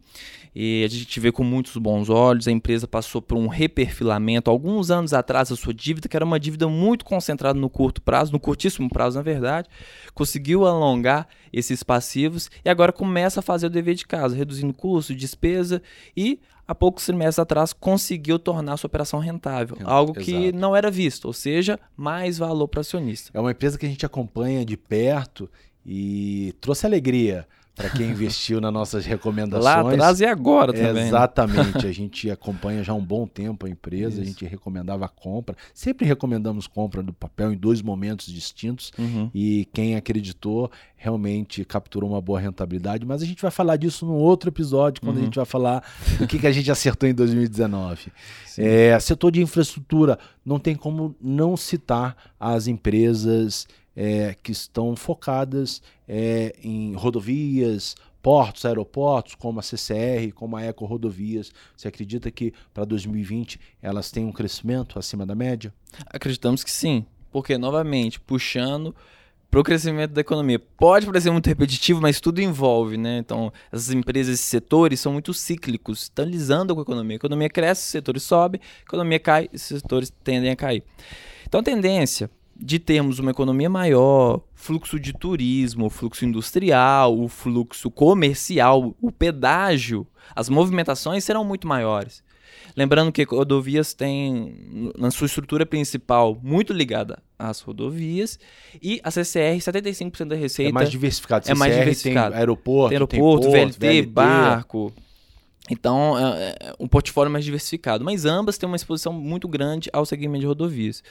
e 0.53 0.83
a 0.83 0.88
gente 0.89 1.17
vê 1.21 1.31
com 1.31 1.45
muitos 1.45 1.77
bons 1.77 2.09
olhos. 2.09 2.45
A 2.45 2.51
empresa 2.51 2.85
passou 2.85 3.21
por 3.21 3.38
um 3.38 3.47
reperfilamento 3.47 4.51
alguns 4.51 4.91
anos 4.91 5.13
atrás, 5.13 5.50
a 5.50 5.55
sua 5.55 5.73
dívida, 5.73 6.09
que 6.09 6.15
era 6.17 6.25
uma 6.25 6.39
dívida 6.39 6.67
muito 6.67 7.05
concentrada 7.05 7.57
no 7.57 7.69
curto 7.69 8.01
prazo, 8.01 8.33
no 8.33 8.39
curtíssimo 8.39 8.89
prazo, 8.89 9.15
na 9.15 9.23
verdade, 9.23 9.69
conseguiu 10.13 10.67
alongar 10.67 11.25
esses 11.53 11.83
passivos 11.83 12.33
e 12.63 12.70
agora 12.70 12.92
começa 12.92 13.40
a 13.40 13.44
fazer 13.44 13.68
o 13.68 13.70
dever 13.70 13.96
de 13.96 14.06
casa, 14.06 14.36
reduzindo 14.36 14.74
custo, 14.74 15.16
despesa 15.16 15.82
e 16.16 16.40
há 16.68 16.74
poucos 16.74 17.06
trimestres 17.06 17.40
atrás 17.40 17.74
conseguiu 17.74 18.40
tornar 18.40 18.78
sua 18.78 18.88
operação 18.88 19.20
rentável, 19.20 19.78
algo 19.84 20.13
que 20.13 20.34
Exato. 20.34 20.58
não 20.58 20.75
era 20.75 20.90
visto, 20.90 21.25
ou 21.25 21.34
seja, 21.34 21.80
mais 21.96 22.38
valor 22.38 22.68
para 22.68 22.80
o 22.80 22.82
acionista. 22.82 23.32
É 23.34 23.40
uma 23.40 23.52
empresa 23.52 23.78
que 23.78 23.86
a 23.86 23.90
gente 23.90 24.06
acompanha 24.06 24.66
de 24.66 24.78
perto 24.78 25.50
e 25.86 26.56
trouxe 26.62 26.86
alegria 26.86 27.48
para 27.75 27.89
quem 27.89 28.12
investiu 28.12 28.62
nas 28.62 28.72
nossas 28.72 29.03
recomendações. 29.06 29.63
Lá 29.65 29.82
atrás 29.82 30.20
e 30.20 30.25
agora 30.25 30.72
também. 30.72 30.94
né? 30.94 31.08
Exatamente, 31.08 31.88
a 31.88 31.92
gente 31.92 32.30
acompanha 32.30 32.84
já 32.84 32.94
há 32.94 32.96
um 32.96 33.03
bom 33.03 33.25
tempo 33.25 33.65
a 33.65 33.70
empresa, 33.70 34.20
a 34.22 34.24
Isso. 34.24 34.32
gente 34.32 34.46
recomendava 34.46 35.06
a 35.06 35.08
compra. 35.10 35.56
Sempre 35.74 36.06
recomendamos 36.06 36.68
compra 36.68 37.01
do 37.01 37.12
papel 37.12 37.51
em 37.51 37.58
dois 37.58 37.82
momentos 37.82 38.27
distintos 38.27 38.92
Uhum. 38.98 39.30
e 39.34 39.68
quem 39.74 39.96
acreditou 39.96 40.72
realmente 40.96 41.65
capturou 41.65 42.10
uma 42.12 42.22
boa 42.22 42.39
rentabilidade. 42.39 43.06
Mas 43.06 43.22
a 43.22 43.25
gente 43.25 43.42
vai 43.42 43.51
falar 43.51 43.75
disso 43.75 44.06
num 44.06 44.13
outro 44.13 44.50
episódio, 44.50 45.01
quando 45.01 45.18
a 45.18 45.20
Uhum. 45.20 45.25
gente 45.25 45.36
vai 45.36 45.46
falar 45.46 45.84
do 46.20 46.27
que, 46.27 46.38
que 46.39 46.48
a 46.48 46.51
gente 46.51 46.72
acertou 46.72 47.10
em 47.10 47.13
2019. 47.13 48.12
Sim. 48.46 48.62
É, 48.62 49.00
setor 49.00 49.32
de 49.32 49.42
infraestrutura, 49.42 50.18
não 50.46 50.60
tem 50.60 50.75
como 50.75 51.15
não 51.20 51.58
citar 51.58 52.15
as 52.39 52.68
empresas 52.68 53.68
é, 53.95 54.35
que 54.41 54.51
estão 54.51 54.95
focadas 54.95 55.81
é, 56.07 56.55
em 56.62 56.93
rodovias, 56.95 57.95
portos, 58.21 58.65
aeroportos, 58.65 59.35
como 59.35 59.59
a 59.59 59.63
CCR, 59.63 60.31
como 60.33 60.55
a 60.55 60.63
Eco 60.63 60.85
Rodovias. 60.85 61.51
Você 61.75 61.88
acredita 61.88 62.31
que 62.31 62.53
para 62.73 62.85
2020 62.85 63.59
elas 63.81 64.09
têm 64.12 64.25
um 64.25 64.31
crescimento 64.31 64.97
acima 64.97 65.25
da 65.25 65.35
média? 65.35 65.73
Acreditamos 66.07 66.63
que 66.63 66.71
sim, 66.71 67.05
porque 67.31 67.57
novamente 67.57 68.19
puxando 68.19 68.95
para 69.53 69.59
o 69.59 69.63
crescimento 69.63 70.13
da 70.13 70.21
economia. 70.21 70.57
Pode 70.57 71.05
parecer 71.05 71.29
muito 71.29 71.45
repetitivo, 71.45 72.01
mas 72.01 72.19
tudo 72.19 72.41
envolve, 72.41 72.97
né? 72.97 73.19
Então, 73.19 73.53
essas 73.71 73.93
empresas, 73.93 74.33
esses 74.33 74.47
setores 74.47 75.00
são 75.00 75.13
muito 75.13 75.31
cíclicos, 75.31 76.03
estão 76.03 76.25
lisando 76.25 76.73
com 76.73 76.81
a 76.81 76.83
economia. 76.83 77.15
A 77.15 77.17
economia 77.17 77.50
cresce, 77.50 77.83
os 77.83 77.91
setores 77.91 78.23
sobem, 78.23 78.59
a 78.79 78.81
economia 78.81 79.19
cai, 79.19 79.47
esses 79.53 79.79
setores 79.79 80.12
tendem 80.23 80.50
a 80.50 80.55
cair. 80.55 80.83
Então, 81.45 81.59
a 81.59 81.63
tendência 81.63 82.31
de 82.55 82.79
termos 82.79 83.19
uma 83.19 83.31
economia 83.31 83.69
maior, 83.69 84.41
fluxo 84.53 85.00
de 85.00 85.13
turismo, 85.13 85.89
fluxo 85.89 86.25
industrial, 86.25 87.19
o 87.19 87.27
fluxo 87.27 87.89
comercial, 87.89 88.95
o 89.01 89.12
pedágio, 89.12 90.07
as 90.36 90.50
movimentações 90.50 91.24
serão 91.24 91.43
muito 91.43 91.67
maiores. 91.67 92.24
Lembrando 92.75 93.12
que 93.12 93.24
rodovias 93.24 93.93
têm, 93.93 94.91
na 94.98 95.12
sua 95.12 95.27
estrutura 95.27 95.65
principal, 95.65 96.38
muito 96.41 96.74
ligada 96.74 97.22
às 97.38 97.60
rodovias, 97.60 98.39
e 98.81 99.00
a 99.03 99.12
CCR, 99.12 99.57
75% 99.57 100.27
da 100.27 100.36
receita 100.36 100.69
é 100.69 100.74
mais 100.74 100.89
diversificado. 100.89 101.50
é 101.50 101.53
mais 101.53 101.72
CCR 101.72 101.83
diversificado. 101.83 102.31
Tem 102.31 102.39
aeroporto, 102.39 102.89
tem 102.89 102.95
aeroporto, 102.95 103.51
tem 103.51 103.67
porto, 103.67 103.79
VLT, 103.79 104.01
barco. 104.07 104.93
Então, 105.69 106.17
é, 106.17 106.55
é 106.60 106.74
um 106.79 106.88
portfólio 106.88 107.31
mais 107.31 107.45
diversificado. 107.45 108.03
Mas 108.03 108.25
ambas 108.25 108.57
têm 108.57 108.67
uma 108.67 108.75
exposição 108.75 109.13
muito 109.13 109.48
grande 109.48 109.89
ao 109.93 110.05
segmento 110.05 110.41
de 110.41 110.48
rodovias. 110.48 111.03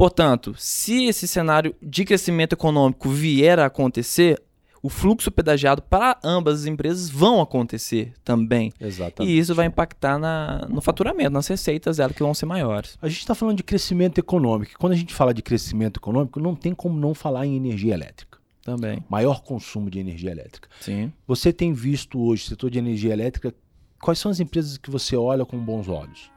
Portanto, 0.00 0.54
se 0.56 1.04
esse 1.04 1.28
cenário 1.28 1.76
de 1.82 2.06
crescimento 2.06 2.54
econômico 2.54 3.10
vier 3.10 3.58
a 3.58 3.66
acontecer, 3.66 4.42
o 4.82 4.88
fluxo 4.88 5.30
pedagiado 5.30 5.82
para 5.82 6.18
ambas 6.24 6.60
as 6.60 6.66
empresas 6.66 7.10
vão 7.10 7.38
acontecer 7.38 8.14
também. 8.24 8.72
Exatamente. 8.80 9.30
E 9.30 9.38
isso 9.38 9.54
vai 9.54 9.66
impactar 9.66 10.18
na, 10.18 10.66
no 10.70 10.80
faturamento, 10.80 11.32
nas 11.32 11.46
receitas 11.46 11.98
dela 11.98 12.14
que 12.14 12.22
vão 12.22 12.32
ser 12.32 12.46
maiores. 12.46 12.96
A 13.02 13.10
gente 13.10 13.18
está 13.18 13.34
falando 13.34 13.58
de 13.58 13.62
crescimento 13.62 14.16
econômico. 14.16 14.72
Quando 14.78 14.94
a 14.94 14.96
gente 14.96 15.12
fala 15.12 15.34
de 15.34 15.42
crescimento 15.42 16.00
econômico, 16.00 16.40
não 16.40 16.54
tem 16.54 16.74
como 16.74 16.98
não 16.98 17.12
falar 17.12 17.44
em 17.44 17.54
energia 17.54 17.92
elétrica. 17.92 18.38
Também. 18.62 19.04
Maior 19.06 19.42
consumo 19.42 19.90
de 19.90 19.98
energia 19.98 20.30
elétrica. 20.30 20.66
Sim. 20.80 21.12
Você 21.26 21.52
tem 21.52 21.74
visto 21.74 22.18
hoje, 22.18 22.46
setor 22.46 22.70
de 22.70 22.78
energia 22.78 23.12
elétrica, 23.12 23.54
quais 24.00 24.18
são 24.18 24.30
as 24.30 24.40
empresas 24.40 24.78
que 24.78 24.90
você 24.90 25.14
olha 25.14 25.44
com 25.44 25.58
bons 25.58 25.88
olhos? 25.88 26.30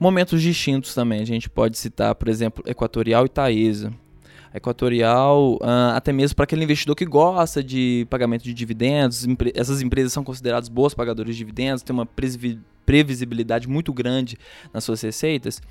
Momentos 0.00 0.40
distintos 0.40 0.94
também. 0.94 1.20
A 1.20 1.26
gente 1.26 1.50
pode 1.50 1.76
citar, 1.76 2.14
por 2.14 2.26
exemplo, 2.28 2.64
Equatorial 2.66 3.26
e 3.26 3.28
Taesa. 3.28 3.92
A 4.52 4.56
Equatorial, 4.56 5.58
ah, 5.60 5.92
até 5.94 6.10
mesmo 6.10 6.34
para 6.34 6.44
aquele 6.44 6.64
investidor 6.64 6.96
que 6.96 7.04
gosta 7.04 7.62
de 7.62 8.06
pagamento 8.08 8.42
de 8.42 8.54
dividendos, 8.54 9.26
essas 9.54 9.82
empresas 9.82 10.12
são 10.12 10.24
consideradas 10.24 10.70
boas 10.70 10.94
pagadoras 10.94 11.34
de 11.34 11.38
dividendos, 11.38 11.82
tem 11.82 11.94
uma 11.94 12.08
previsibilidade 12.86 13.68
muito 13.68 13.92
grande 13.92 14.36
nas 14.72 14.82
suas 14.82 15.00
receitas, 15.02 15.62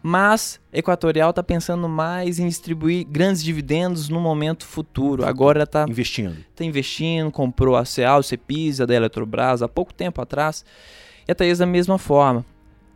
mas 0.00 0.60
Equatorial 0.72 1.30
está 1.30 1.42
pensando 1.42 1.88
mais 1.88 2.38
em 2.38 2.46
distribuir 2.46 3.06
grandes 3.08 3.42
dividendos 3.42 4.08
no 4.08 4.20
momento 4.20 4.66
futuro. 4.66 5.24
Agora 5.24 5.64
está 5.64 5.86
Investindo. 5.88 6.36
tá 6.54 6.62
investindo, 6.62 7.32
comprou 7.32 7.74
a 7.74 7.84
Ceal, 7.84 8.22
Cepisa 8.22 8.86
da 8.86 8.94
Eletrobras 8.94 9.62
há 9.62 9.68
pouco 9.68 9.92
tempo 9.94 10.20
atrás. 10.20 10.64
E 11.26 11.32
a 11.32 11.34
Taesa 11.34 11.64
da 11.64 11.70
mesma 11.70 11.98
forma. 11.98 12.44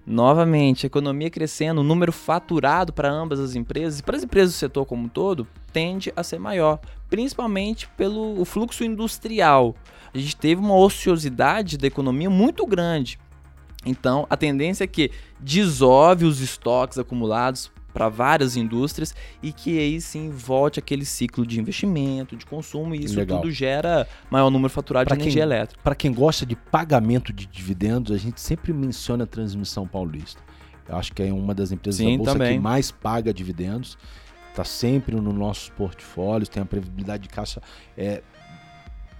Novamente, 0.05 0.87
economia 0.87 1.31
crescendo, 1.31 1.81
o 1.81 1.85
número 1.85 2.13
faturado 2.13 2.93
para 2.93 3.11
ambas 3.11 3.39
as 3.39 3.55
empresas 3.55 4.01
e 4.01 4.03
para 4.03 4.17
as 4.17 4.25
empresas 4.25 4.55
do 4.55 4.59
setor 4.59 4.85
como 4.85 5.05
um 5.05 5.09
todo 5.09 5.47
tende 5.73 6.13
a 6.17 6.25
ser 6.25 6.41
maior, 6.41 6.81
principalmente 7.09 7.89
pelo 7.97 8.45
fluxo 8.45 8.83
industrial. 8.83 9.77
A 10.13 10.19
gente 10.19 10.37
teve 10.37 10.61
uma 10.61 10.77
ociosidade 10.77 11.79
da 11.79 11.87
economia 11.87 12.29
muito 12.29 12.67
grande. 12.67 13.19
Então, 13.87 14.27
a 14.29 14.37
tendência 14.37 14.85
é 14.85 14.89
que 14.89 15.11
desove 15.39 16.25
os 16.25 16.41
estoques 16.41 16.99
acumulados 16.99 17.71
para 17.93 18.09
várias 18.09 18.57
indústrias 18.57 19.15
e 19.43 19.53
que 19.53 19.79
aí 19.79 20.01
sim 20.01 20.31
volte 20.31 20.79
aquele 20.79 21.05
ciclo 21.05 21.47
de 21.47 21.61
investimento, 21.61 22.37
de 22.37 22.47
consumo, 22.47 22.95
e 22.95 23.05
isso 23.05 23.17
Legal. 23.17 23.41
tudo 23.41 23.51
gera 23.53 24.07
maior 24.31 24.51
número 24.51 24.71
faturado 24.71 25.07
Pra 25.09 25.17
de 25.17 25.21
quem- 25.21 25.27
energia 25.29 25.43
elétrica. 25.43 25.81
Para 25.83 25.95
quem 25.95 26.13
gosta 26.13 26.47
de 26.47 26.57
pagamento 26.57 27.33
de 27.33 27.47
dividendos, 27.47 28.13
a 28.13 28.19
gente 28.19 28.41
sempre 28.41 28.73
menciona 28.73 29.25
a 29.25 29.27
Transmissão 29.27 29.87
Paulista. 29.87 30.41
Eu 30.89 30.97
acho 30.97 31.13
que 31.13 31.23
é 31.23 31.33
uma 31.33 31.55
das 31.55 31.71
empresas 31.73 31.99
Sim, 31.99 32.13
da 32.13 32.17
Bolsa 32.19 32.33
também. 32.33 32.57
que 32.57 32.63
mais 32.63 32.91
paga 32.91 33.33
dividendos. 33.33 33.97
Está 34.51 34.65
sempre 34.65 35.15
nos 35.17 35.33
nossos 35.35 35.71
portfólios, 35.71 36.49
tem 36.49 36.63
a 36.63 36.67
previsibilidade 36.67 37.23
de 37.23 37.29
caixa 37.31 37.63
é, 37.97 38.23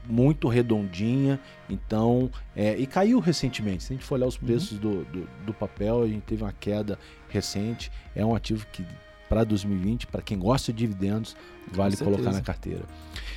muito 0.09 0.49
redondinha. 0.49 1.39
Então, 1.69 2.31
é, 2.55 2.77
e 2.77 2.87
caiu 2.87 3.19
recentemente. 3.21 3.85
Se 3.85 3.93
a 3.93 3.97
gente 3.97 4.05
for 4.05 4.17
olhar 4.17 4.27
Uhum. 4.27 4.29
os 4.29 4.37
preços 4.37 4.79
do, 4.79 5.05
do, 5.05 5.29
do 5.47 5.55
papel, 5.55 6.03
a 6.03 6.09
gente 6.09 6.23
teve 6.23 6.43
uma 6.43 6.53
queda 6.53 6.99
recente. 7.29 7.91
É 8.15 8.25
um 8.25 8.35
ativo 8.35 8.67
que, 8.73 8.85
para 9.29 9.45
2020, 9.45 10.07
para 10.07 10.23
quem 10.23 10.39
gosta 10.39 10.73
de 10.73 10.79
dividendos, 10.79 11.37
vale 11.71 11.97
colocar 11.97 12.33
na 12.33 12.41
carteira. 12.41 12.83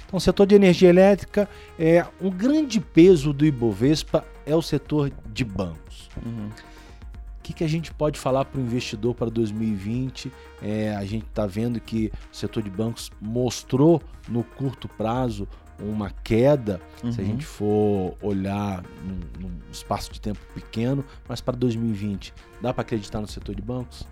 Então, 0.06 0.18
o 0.18 0.22
setor 0.22 0.46
de 0.46 0.56
energia 0.56 0.90
elétrica 0.90 1.50
é 1.80 2.06
um 2.22 2.30
grande 2.30 2.80
peso 2.80 3.32
do 3.34 3.46
Ibovespa 3.46 4.26
é 4.46 4.56
o 4.56 4.62
setor 4.62 5.12
de 5.34 5.44
bancos. 5.44 6.10
Uhum. 6.24 6.50
O 6.50 7.44
que, 7.46 7.54
que 7.54 7.64
a 7.64 7.68
gente 7.68 7.94
pode 7.94 8.20
falar 8.20 8.46
para 8.46 8.60
o 8.60 8.64
investidor 8.64 9.14
para 9.14 9.30
2020? 9.30 10.32
É, 10.62 10.96
a 10.96 11.06
gente 11.06 11.26
está 11.28 11.46
vendo 11.46 11.80
que 11.80 12.12
o 12.32 12.36
setor 12.36 12.64
de 12.64 12.70
bancos 12.72 13.12
mostrou 13.22 14.02
no 14.28 14.44
curto 14.44 14.88
prazo 14.88 15.48
uma 15.80 16.10
queda, 16.24 16.80
se 16.98 17.06
a 17.06 17.08
Uhum. 17.08 17.14
gente 17.14 17.46
for 17.46 18.16
olhar 18.22 18.84
num, 19.04 19.20
num 19.48 19.52
espaço 19.72 20.12
de 20.12 20.20
tempo 20.22 20.40
pequeno, 20.54 21.04
mas 21.28 21.42
para 21.42 21.56
2020, 21.56 22.34
dá 22.62 22.74
para 22.74 22.82
acreditar 22.82 23.20
no 23.22 23.28
setor 23.28 23.56
de 23.56 23.62
bancos? 23.62 24.08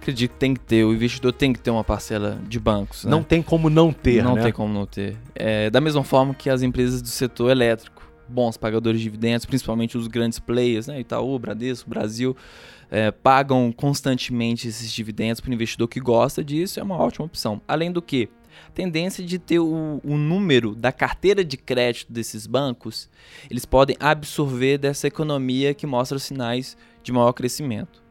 Acredito 0.00 0.32
que 0.32 0.38
tem 0.38 0.54
que 0.54 0.60
ter, 0.60 0.84
o 0.84 0.92
investidor 0.94 1.32
tem 1.32 1.52
que 1.52 1.58
ter 1.60 1.70
uma 1.70 1.84
parcela 1.84 2.40
de 2.48 2.58
bancos. 2.58 3.04
né? 3.04 3.10
Não 3.10 3.22
tem 3.22 3.42
como 3.42 3.68
não 3.68 3.92
ter, 3.92 4.22
Não 4.22 4.34
né? 4.36 4.42
tem 4.42 4.52
como 4.52 4.72
não 4.72 4.86
ter. 4.86 5.16
É, 5.34 5.68
da 5.70 5.80
mesma 5.80 6.02
forma 6.04 6.32
que 6.34 6.48
as 6.48 6.62
empresas 6.62 7.02
do 7.02 7.08
setor 7.08 7.50
elétrico, 7.50 8.02
bons 8.28 8.56
pagadores 8.56 9.00
de 9.00 9.04
dividendos, 9.04 9.44
principalmente 9.46 9.96
os 9.98 10.06
grandes 10.06 10.38
players, 10.38 10.86
né? 10.86 11.00
Itaú, 11.00 11.38
Bradesco, 11.38 11.88
Brasil, 11.90 12.36
é, 12.90 13.10
pagam 13.10 13.72
constantemente 13.72 14.68
esses 14.68 14.90
dividendos 14.92 15.40
para 15.40 15.50
o 15.50 15.54
investidor 15.54 15.88
que 15.88 15.98
gosta 16.00 16.44
disso, 16.44 16.78
é 16.78 16.82
uma 16.82 16.96
ótima 16.96 17.26
opção. 17.26 17.60
Além 17.66 17.90
do 17.92 18.00
que, 18.00 18.28
tendência 18.74 19.24
de 19.24 19.38
ter 19.38 19.58
o, 19.58 20.00
o, 20.04 20.16
número 20.16 20.74
da 20.74 20.92
carteira 20.92 21.44
de 21.44 21.56
crédito 21.56 22.12
desses 22.12 22.46
bancos, 22.46 23.08
eles 23.50 23.64
podem 23.64 23.96
absorver 23.98 24.78
dessa 24.78 25.06
economia 25.06 25.74
que 25.74 25.86
mostra 25.86 26.18
sinais 26.18 26.76
de 27.02 27.12
maior 27.12 27.32
crescimento. 27.32 28.07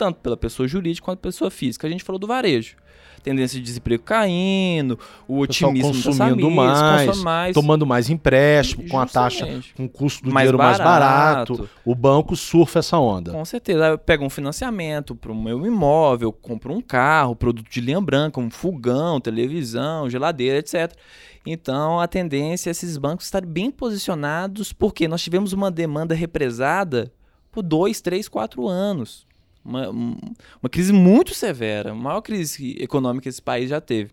Tanto 0.00 0.18
pela 0.20 0.34
pessoa 0.34 0.66
jurídica 0.66 1.04
quanto 1.04 1.18
pela 1.18 1.30
pessoa 1.30 1.50
física. 1.50 1.86
A 1.86 1.90
gente 1.90 2.02
falou 2.02 2.18
do 2.18 2.26
varejo 2.26 2.74
tendência 3.22 3.58
de 3.58 3.64
desemprego 3.66 4.02
caindo, 4.02 4.98
o 5.28 5.40
otimismo 5.40 5.88
consumindo 5.88 6.16
famílias, 6.16 6.54
mais, 6.56 7.22
mais, 7.22 7.54
tomando 7.54 7.86
mais 7.86 8.08
empréstimo, 8.08 8.88
com 8.88 8.98
a 8.98 9.04
taxa, 9.04 9.46
com 9.76 9.84
o 9.84 9.88
custo 9.90 10.24
do 10.24 10.32
mais 10.32 10.44
dinheiro 10.44 10.56
barato, 10.56 10.82
mais 10.82 11.00
barato. 11.00 11.70
O 11.84 11.94
banco 11.94 12.34
surfa 12.34 12.78
essa 12.78 12.98
onda. 12.98 13.32
Com 13.32 13.44
certeza. 13.44 13.98
Pega 13.98 14.24
um 14.24 14.30
financiamento 14.30 15.14
para 15.14 15.30
o 15.30 15.34
meu 15.34 15.66
imóvel, 15.66 16.32
compra 16.32 16.72
um 16.72 16.80
carro, 16.80 17.36
produto 17.36 17.70
de 17.70 17.80
linha 17.82 18.00
branca, 18.00 18.40
um 18.40 18.50
fogão, 18.50 19.20
televisão, 19.20 20.08
geladeira, 20.08 20.58
etc. 20.58 20.96
Então, 21.44 22.00
a 22.00 22.08
tendência 22.08 22.70
é 22.70 22.72
esses 22.72 22.96
bancos 22.96 23.26
estarem 23.26 23.48
bem 23.48 23.70
posicionados, 23.70 24.72
porque 24.72 25.06
nós 25.06 25.22
tivemos 25.22 25.52
uma 25.52 25.70
demanda 25.70 26.14
represada 26.14 27.12
por 27.52 27.62
dois, 27.62 28.00
três, 28.00 28.28
quatro 28.28 28.66
anos. 28.66 29.28
Uma, 29.64 29.90
uma 29.90 30.70
crise 30.70 30.92
muito 30.92 31.34
severa, 31.34 31.92
a 31.92 31.94
maior 31.94 32.20
crise 32.20 32.76
econômica 32.80 33.24
que 33.24 33.28
esse 33.28 33.42
país 33.42 33.68
já 33.68 33.80
teve. 33.80 34.10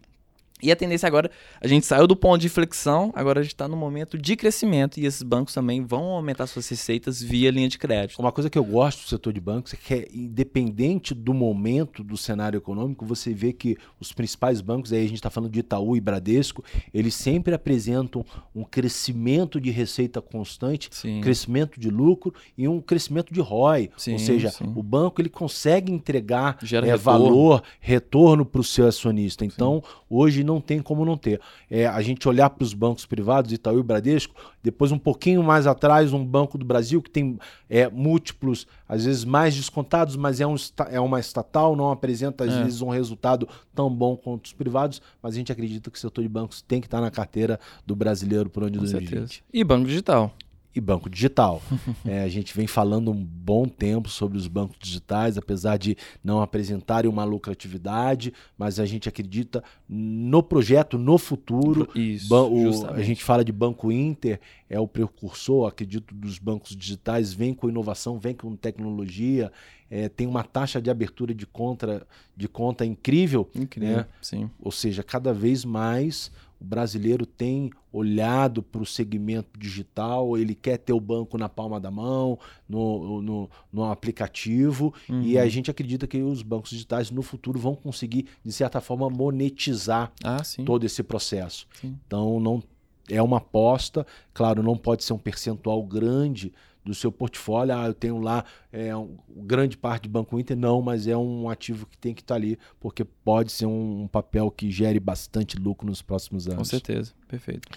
E 0.62 0.72
a 0.72 0.76
tendência 0.76 1.06
agora, 1.06 1.30
a 1.62 1.68
gente 1.68 1.86
saiu 1.86 2.08
do 2.08 2.16
ponto 2.16 2.42
de 2.42 2.50
flexão, 2.50 3.12
agora 3.16 3.40
a 3.40 3.44
gente 3.44 3.54
está 3.54 3.68
no 3.68 3.78
momento 3.78 4.18
de 4.18 4.36
crescimento 4.36 5.00
e 5.00 5.06
esses 5.06 5.22
bancos 5.22 5.54
também 5.54 5.84
vão 5.86 6.06
aumentar 6.06 6.48
suas 6.48 6.68
receitas 6.68 7.22
via 7.22 7.52
linha 7.52 7.70
de 7.70 7.78
crédito. 7.78 8.20
Uma 8.20 8.32
coisa 8.32 8.50
que 8.50 8.58
eu 8.58 8.64
gosto 8.64 9.04
do 9.04 9.08
setor 9.08 9.34
de 9.34 9.40
bancos 9.40 9.74
é 9.74 9.78
que, 9.78 9.94
é, 9.94 10.08
independente 10.12 11.14
do 11.14 11.32
momento 11.34 12.04
do 12.04 12.18
cenário 12.18 12.58
econômico, 12.58 13.06
você 13.06 13.34
vê 13.34 13.54
que 13.54 13.78
os 14.00 14.12
principais 14.12 14.60
bancos, 14.60 14.92
aí 14.92 15.00
a 15.00 15.08
gente 15.08 15.16
está 15.16 15.30
falando 15.30 15.52
de 15.52 15.60
Itaú 15.60 15.96
e 15.96 16.02
Bradesco, 16.02 16.64
eles 16.92 17.14
sempre 17.14 17.54
apresentam 17.54 18.26
um 18.56 18.64
crescimento 18.64 19.62
de 19.62 19.70
receita 19.70 20.22
constante, 20.22 20.90
sim. 20.92 21.20
um 21.20 21.22
crescimento 21.22 21.80
de 21.80 21.92
lucro 21.92 22.34
e 22.58 22.68
um 22.68 22.82
crescimento 22.82 23.32
de 23.32 23.42
ROI. 23.42 23.92
Sim, 23.96 24.14
Ou 24.14 24.20
seja, 24.20 24.50
sim. 24.50 24.74
o 24.76 24.82
banco 24.82 25.22
ele 25.22 25.30
consegue 25.30 25.92
entregar 25.92 26.58
é, 26.84 26.98
valor, 26.98 27.62
retorno 27.80 28.44
para 28.44 28.62
o 28.62 28.64
seu 28.64 28.88
acionista. 28.88 29.46
Então, 29.46 29.84
hoje 30.10 30.47
não 30.48 30.60
tem 30.60 30.82
como 30.82 31.06
não 31.06 31.18
ter. 31.18 31.40
É, 31.70 31.86
a 31.86 32.02
gente 32.02 32.28
olhar 32.28 32.50
para 32.50 32.64
os 32.64 32.74
bancos 32.74 33.06
privados, 33.06 33.52
Itaú 33.52 33.80
e 33.80 33.84
Bradesco, 33.84 34.34
depois 34.64 34.92
um 34.92 34.98
pouquinho 34.98 35.44
mais 35.44 35.68
atrás, 35.68 36.14
um 36.14 36.26
Banco 36.26 36.58
do 36.58 36.66
Brasil 36.66 37.02
que 37.02 37.12
tem 37.12 37.38
é, 37.70 37.90
múltiplos, 37.90 38.66
às 38.88 39.06
vezes 39.06 39.24
mais 39.26 39.56
descontados, 39.56 40.16
mas 40.16 40.42
é, 40.42 40.48
um, 40.48 40.56
é 40.90 41.00
uma 41.00 41.20
estatal, 41.20 41.76
não 41.76 41.92
apresenta 41.92 42.46
às 42.46 42.54
é. 42.54 42.64
vezes 42.64 42.82
um 42.82 42.90
resultado 42.90 43.48
tão 43.76 43.94
bom 43.94 44.16
quanto 44.16 44.46
os 44.46 44.54
privados, 44.54 45.02
mas 45.22 45.34
a 45.34 45.38
gente 45.38 45.52
acredita 45.52 45.92
que 45.92 45.98
o 45.98 46.02
setor 46.02 46.22
de 46.22 46.30
bancos 46.30 46.62
tem 46.62 46.82
que 46.82 46.88
estar 46.88 47.02
na 47.02 47.12
carteira 47.12 47.60
do 47.86 47.96
brasileiro 47.96 48.50
por 48.50 48.64
onde 48.64 48.80
2020. 48.80 49.10
Certeza. 49.10 49.42
E 49.54 49.64
banco 49.64 49.86
digital 49.86 50.34
e 50.78 50.82
banco 50.82 51.10
digital. 51.10 51.62
é, 52.06 52.22
a 52.22 52.28
gente 52.28 52.56
vem 52.56 52.68
falando 52.68 53.12
um 53.12 53.24
bom 53.24 53.68
tempo 53.68 54.10
sobre 54.10 54.38
os 54.38 54.48
bancos 54.48 54.78
digitais, 54.80 55.38
apesar 55.38 55.78
de 55.78 55.98
não 56.24 56.42
apresentarem 56.42 57.10
uma 57.10 57.24
lucratividade, 57.24 58.32
mas 58.58 58.80
a 58.80 58.86
gente 58.86 59.10
acredita 59.10 59.64
no 59.90 60.44
projeto, 60.44 60.98
no 60.98 61.18
futuro. 61.18 61.90
Isso, 61.96 62.34
o, 62.34 62.88
a 62.92 63.02
gente 63.02 63.24
fala 63.24 63.44
de 63.44 63.52
Banco 63.52 63.92
Inter, 63.92 64.40
é 64.70 64.80
o 64.80 64.88
precursor, 64.88 65.68
acredito, 65.68 66.14
dos 66.14 66.38
bancos 66.38 66.76
digitais, 66.76 67.34
vem 67.34 67.54
com 67.54 67.68
inovação, 67.68 68.20
vem 68.20 68.36
com 68.36 68.56
tecnologia, 68.56 69.52
é, 69.90 70.10
tem 70.10 70.28
uma 70.28 70.44
taxa 70.44 70.82
de 70.82 70.90
abertura 70.90 71.34
de 71.34 71.48
conta, 71.48 72.06
de 72.36 72.48
conta 72.48 72.86
incrível. 72.86 73.50
Incrível, 73.56 73.98
né? 73.98 74.08
sim. 74.22 74.50
Ou 74.62 74.72
seja, 74.72 75.02
cada 75.02 75.34
vez 75.34 75.66
mais 75.66 76.32
o 76.60 76.66
brasileiro 76.66 77.26
tem 77.26 77.72
olhado 77.92 78.62
para 78.62 78.82
o 78.82 78.86
segmento 78.86 79.58
digital, 79.58 80.38
ele 80.38 80.56
quer 80.56 80.78
ter 80.78 80.94
o 80.94 81.00
banco 81.00 81.38
na 81.38 81.48
palma 81.48 81.80
da 81.80 81.92
mão, 81.92 82.38
no, 82.68 83.22
no, 83.22 83.50
no 83.72 83.86
aplicativo, 83.86 84.94
uhum. 85.10 85.22
e 85.22 85.38
a 85.38 85.44
uhum. 85.44 85.50
gente 85.50 85.72
acredita 85.72 86.08
que 86.08 86.22
os 86.22 86.42
bancos 86.42 86.72
digitais 86.72 87.12
no 87.12 87.22
futuro 87.22 87.60
vão 87.60 87.76
conseguir, 87.76 88.28
de 88.44 88.52
certa 88.52 88.82
forma, 88.82 89.10
monetizar 89.10 90.12
ah, 90.24 90.42
todo 90.66 90.86
esse 90.86 91.04
processo. 91.04 91.68
Sim. 91.80 91.98
Então, 92.06 92.40
não 92.40 92.62
é 93.10 93.22
uma 93.22 93.38
aposta, 93.38 94.06
claro, 94.34 94.62
não 94.62 94.76
pode 94.76 95.04
ser 95.04 95.14
um 95.14 95.18
percentual 95.18 95.82
grande 95.84 96.54
do 96.88 96.96
seu 96.96 97.12
portfólio. 97.12 97.76
Ah, 97.76 97.86
eu 97.88 97.94
tenho 97.94 98.20
lá 98.20 98.44
é, 98.72 98.96
um, 98.96 99.18
grande 99.30 99.78
parte 99.78 100.04
de 100.04 100.10
Banco 100.10 100.40
Inter. 100.40 100.56
Não, 100.56 100.82
mas 100.82 101.06
é 101.08 101.16
um 101.18 101.50
ativo 101.50 101.86
que 101.86 101.98
tem 101.98 102.14
que 102.14 102.22
estar 102.22 102.36
tá 102.36 102.40
ali, 102.40 102.58
porque 102.80 103.04
pode 103.04 103.52
ser 103.52 103.66
um, 103.66 104.04
um, 104.04 104.08
papel 104.08 104.50
que 104.50 104.72
gere 104.72 105.00
bastante 105.00 105.58
lucro 105.58 105.86
nos 105.86 106.02
próximos 106.02 106.48
anos. 106.48 106.60
Com 106.60 106.64
certeza, 106.66 107.14
perfeito. 107.28 107.68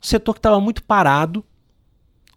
O 0.00 0.06
setor 0.06 0.34
que 0.34 0.38
estava 0.38 0.60
muito 0.60 0.82
parado, 0.84 1.44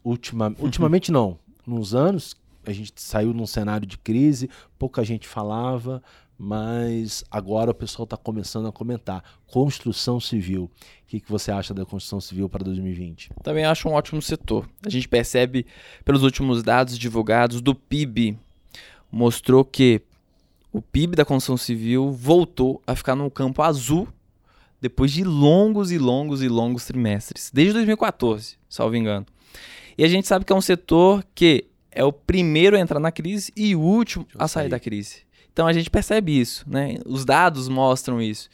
ultima, 0.03 0.55
ultimamente 0.59 1.11
não, 1.11 1.37
nos 1.65 1.93
anos, 1.93 2.35
a 2.65 2.71
gente 2.71 2.93
saiu 2.95 3.33
num 3.33 3.45
cenário 3.45 3.85
de 3.85 3.97
crise, 3.97 4.49
pouca 4.79 5.03
gente 5.03 5.27
falava, 5.27 6.01
mas 6.37 7.23
agora 7.31 7.71
o 7.71 7.73
pessoal 7.73 8.03
está 8.03 8.15
começando 8.15 8.67
a 8.67 8.71
comentar. 8.71 9.23
Construção 9.47 10.19
civil. 10.19 10.65
O 10.65 11.07
que, 11.07 11.19
que 11.19 11.29
você 11.29 11.51
acha 11.51 11.73
da 11.73 11.85
construção 11.85 12.21
civil 12.21 12.47
para 12.47 12.63
2020? 12.63 13.31
Também 13.41 13.65
acho 13.65 13.89
um 13.89 13.93
ótimo 13.93 14.21
setor. 14.21 14.69
A 14.85 14.89
gente 14.89 15.07
percebe 15.07 15.65
pelos 16.05 16.23
últimos 16.23 16.61
dados 16.61 16.97
divulgados 16.97 17.61
do 17.61 17.73
PIB, 17.73 18.37
mostrou 19.11 19.65
que 19.65 20.01
o 20.71 20.81
PIB 20.81 21.15
da 21.15 21.25
construção 21.25 21.57
civil 21.57 22.11
voltou 22.11 22.81
a 22.85 22.95
ficar 22.95 23.15
no 23.15 23.31
campo 23.31 23.63
azul 23.63 24.07
depois 24.79 25.11
de 25.11 25.23
longos 25.23 25.91
e 25.91 25.97
longos 25.97 26.43
e 26.43 26.47
longos 26.47 26.85
trimestres, 26.85 27.49
desde 27.51 27.73
2014, 27.73 28.57
salvo 28.69 28.95
engano. 28.95 29.25
E 29.97 30.03
a 30.03 30.07
gente 30.07 30.27
sabe 30.27 30.45
que 30.45 30.53
é 30.53 30.55
um 30.55 30.61
setor 30.61 31.25
que 31.33 31.65
é 31.91 32.03
o 32.03 32.13
primeiro 32.13 32.77
a 32.77 32.79
entrar 32.79 32.99
na 32.99 33.11
crise 33.11 33.51
e 33.55 33.75
o 33.75 33.81
último 33.81 34.27
a 34.37 34.47
sair 34.47 34.69
da 34.69 34.79
crise. 34.79 35.26
Então 35.57 35.65
a 35.65 35.73
gente 35.73 35.89
percebe 35.89 36.39
isso, 36.39 36.63
né? 36.69 36.97
Os 37.03 37.25
dados 37.25 37.67
mostram 37.67 38.21
isso. 38.21 38.47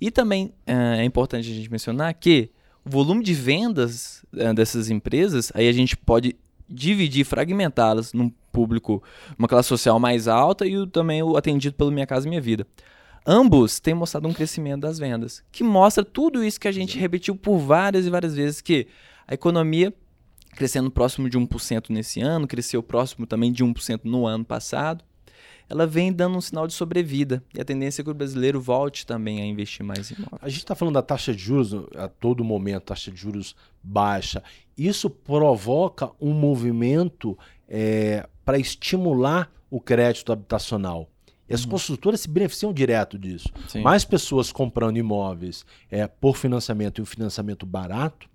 E 0.00 0.10
também 0.10 0.54
é, 0.66 1.00
é 1.00 1.04
importante 1.04 1.50
a 1.50 1.54
gente 1.54 1.70
mencionar 1.70 2.14
que 2.14 2.50
o 2.82 2.88
volume 2.88 3.22
de 3.22 3.34
vendas 3.34 4.24
é, 4.34 4.54
dessas 4.54 4.88
empresas, 4.88 5.52
aí 5.54 5.68
a 5.68 5.72
gente 5.72 5.94
pode 5.98 6.34
dividir, 6.66 7.26
fragmentá-las 7.26 8.14
num 8.14 8.32
público, 8.50 9.02
uma 9.38 9.46
classe 9.46 9.68
social 9.68 10.00
mais 10.00 10.28
alta 10.28 10.66
e 10.66 10.86
também 10.86 11.22
o 11.22 11.36
atendido 11.36 11.76
pelo 11.76 11.92
Minha 11.92 12.06
Casa 12.06 12.26
Minha 12.26 12.40
Vida. 12.40 12.66
Ambos 13.26 13.78
têm 13.78 13.92
mostrado 13.92 14.26
um 14.26 14.32
crescimento 14.32 14.80
das 14.80 14.98
vendas, 14.98 15.44
que 15.52 15.62
mostra 15.62 16.02
tudo 16.06 16.42
isso 16.42 16.58
que 16.58 16.68
a 16.68 16.72
gente 16.72 16.98
repetiu 16.98 17.36
por 17.36 17.58
várias 17.58 18.06
e 18.06 18.10
várias 18.10 18.34
vezes, 18.34 18.62
que 18.62 18.86
a 19.28 19.34
economia 19.34 19.92
crescendo 20.52 20.90
próximo 20.90 21.28
de 21.28 21.38
1% 21.38 21.90
nesse 21.90 22.22
ano, 22.22 22.46
cresceu 22.46 22.82
próximo 22.82 23.26
também 23.26 23.52
de 23.52 23.62
1% 23.62 24.00
no 24.04 24.26
ano 24.26 24.42
passado 24.42 25.04
ela 25.68 25.86
vem 25.86 26.12
dando 26.12 26.36
um 26.36 26.40
sinal 26.40 26.66
de 26.66 26.72
sobrevida. 26.72 27.42
E 27.54 27.60
a 27.60 27.64
tendência 27.64 28.00
é 28.00 28.04
que 28.04 28.10
o 28.10 28.14
brasileiro 28.14 28.60
volte 28.60 29.04
também 29.04 29.40
a 29.40 29.46
investir 29.46 29.84
mais 29.84 30.10
em 30.10 30.14
imóveis. 30.14 30.40
A 30.42 30.48
gente 30.48 30.60
está 30.60 30.74
falando 30.74 30.94
da 30.94 31.02
taxa 31.02 31.34
de 31.34 31.42
juros 31.42 31.74
a 31.96 32.08
todo 32.08 32.44
momento, 32.44 32.84
taxa 32.84 33.10
de 33.10 33.20
juros 33.20 33.56
baixa. 33.82 34.42
Isso 34.76 35.10
provoca 35.10 36.10
um 36.20 36.32
movimento 36.32 37.36
é, 37.68 38.28
para 38.44 38.58
estimular 38.58 39.50
o 39.70 39.80
crédito 39.80 40.32
habitacional. 40.32 41.10
E 41.48 41.54
as 41.54 41.64
uhum. 41.64 41.70
construtoras 41.70 42.20
se 42.20 42.28
beneficiam 42.28 42.72
direto 42.72 43.18
disso. 43.18 43.48
Sim. 43.68 43.82
Mais 43.82 44.04
pessoas 44.04 44.52
comprando 44.52 44.96
imóveis 44.96 45.64
é, 45.90 46.06
por 46.06 46.36
financiamento 46.36 46.98
e 46.98 47.02
um 47.02 47.06
financiamento 47.06 47.64
barato, 47.64 48.28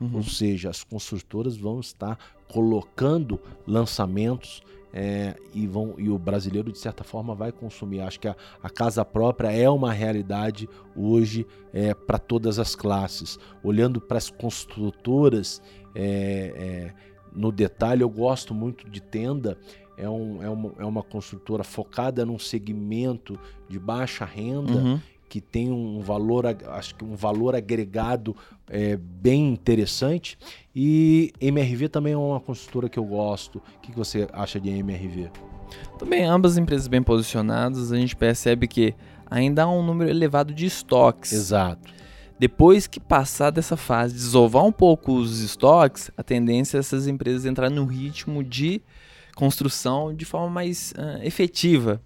uhum. 0.00 0.16
ou 0.16 0.22
seja, 0.22 0.70
as 0.70 0.84
construtoras 0.84 1.56
vão 1.56 1.80
estar 1.80 2.18
colocando 2.48 3.40
lançamentos 3.66 4.62
é, 4.92 5.36
e, 5.54 5.66
vão, 5.66 5.94
e 5.98 6.08
o 6.08 6.18
brasileiro, 6.18 6.72
de 6.72 6.78
certa 6.78 7.04
forma, 7.04 7.34
vai 7.34 7.52
consumir. 7.52 8.00
Acho 8.00 8.18
que 8.18 8.28
a, 8.28 8.34
a 8.62 8.70
casa 8.70 9.04
própria 9.04 9.52
é 9.52 9.68
uma 9.68 9.92
realidade 9.92 10.68
hoje 10.96 11.46
é, 11.72 11.92
para 11.94 12.18
todas 12.18 12.58
as 12.58 12.74
classes. 12.74 13.38
Olhando 13.62 14.00
para 14.00 14.18
as 14.18 14.30
construtoras 14.30 15.60
é, 15.94 16.52
é, 16.56 16.94
no 17.32 17.52
detalhe, 17.52 18.02
eu 18.02 18.08
gosto 18.08 18.54
muito 18.54 18.88
de 18.88 19.00
tenda. 19.00 19.58
É, 19.96 20.08
um, 20.08 20.42
é, 20.42 20.48
uma, 20.48 20.72
é 20.78 20.84
uma 20.84 21.02
construtora 21.02 21.64
focada 21.64 22.24
num 22.24 22.38
segmento 22.38 23.38
de 23.68 23.78
baixa 23.78 24.24
renda. 24.24 24.72
Uhum 24.72 25.00
que 25.28 25.40
tem 25.40 25.70
um 25.70 26.00
valor, 26.00 26.46
acho 26.46 26.94
que 26.94 27.04
um 27.04 27.14
valor 27.14 27.54
agregado 27.54 28.34
é, 28.70 28.96
bem 28.96 29.52
interessante. 29.52 30.38
E 30.74 31.32
MRV 31.40 31.88
também 31.88 32.12
é 32.12 32.16
uma 32.16 32.40
construtora 32.40 32.88
que 32.88 32.98
eu 32.98 33.04
gosto. 33.04 33.56
O 33.76 33.80
que 33.80 33.92
você 33.92 34.28
acha 34.32 34.60
de 34.60 34.70
MRV? 34.70 35.30
Também 35.98 36.24
ambas 36.24 36.56
empresas 36.56 36.88
bem 36.88 37.02
posicionadas, 37.02 37.92
a 37.92 37.96
gente 37.96 38.16
percebe 38.16 38.66
que 38.66 38.94
ainda 39.30 39.64
há 39.64 39.70
um 39.70 39.82
número 39.82 40.10
elevado 40.10 40.54
de 40.54 40.66
estoques. 40.66 41.32
Exato. 41.32 41.92
Depois 42.38 42.86
que 42.86 43.00
passar 43.00 43.50
dessa 43.50 43.76
fase, 43.76 44.14
desovar 44.14 44.64
um 44.64 44.70
pouco 44.72 45.12
os 45.12 45.40
estoques, 45.40 46.10
a 46.16 46.22
tendência 46.22 46.76
é 46.76 46.80
essas 46.80 47.08
empresas 47.08 47.44
entrarem 47.44 47.74
no 47.74 47.84
ritmo 47.84 48.44
de 48.44 48.80
construção 49.34 50.14
de 50.14 50.24
forma 50.24 50.48
mais 50.48 50.92
uh, 50.92 51.22
efetiva. 51.24 52.00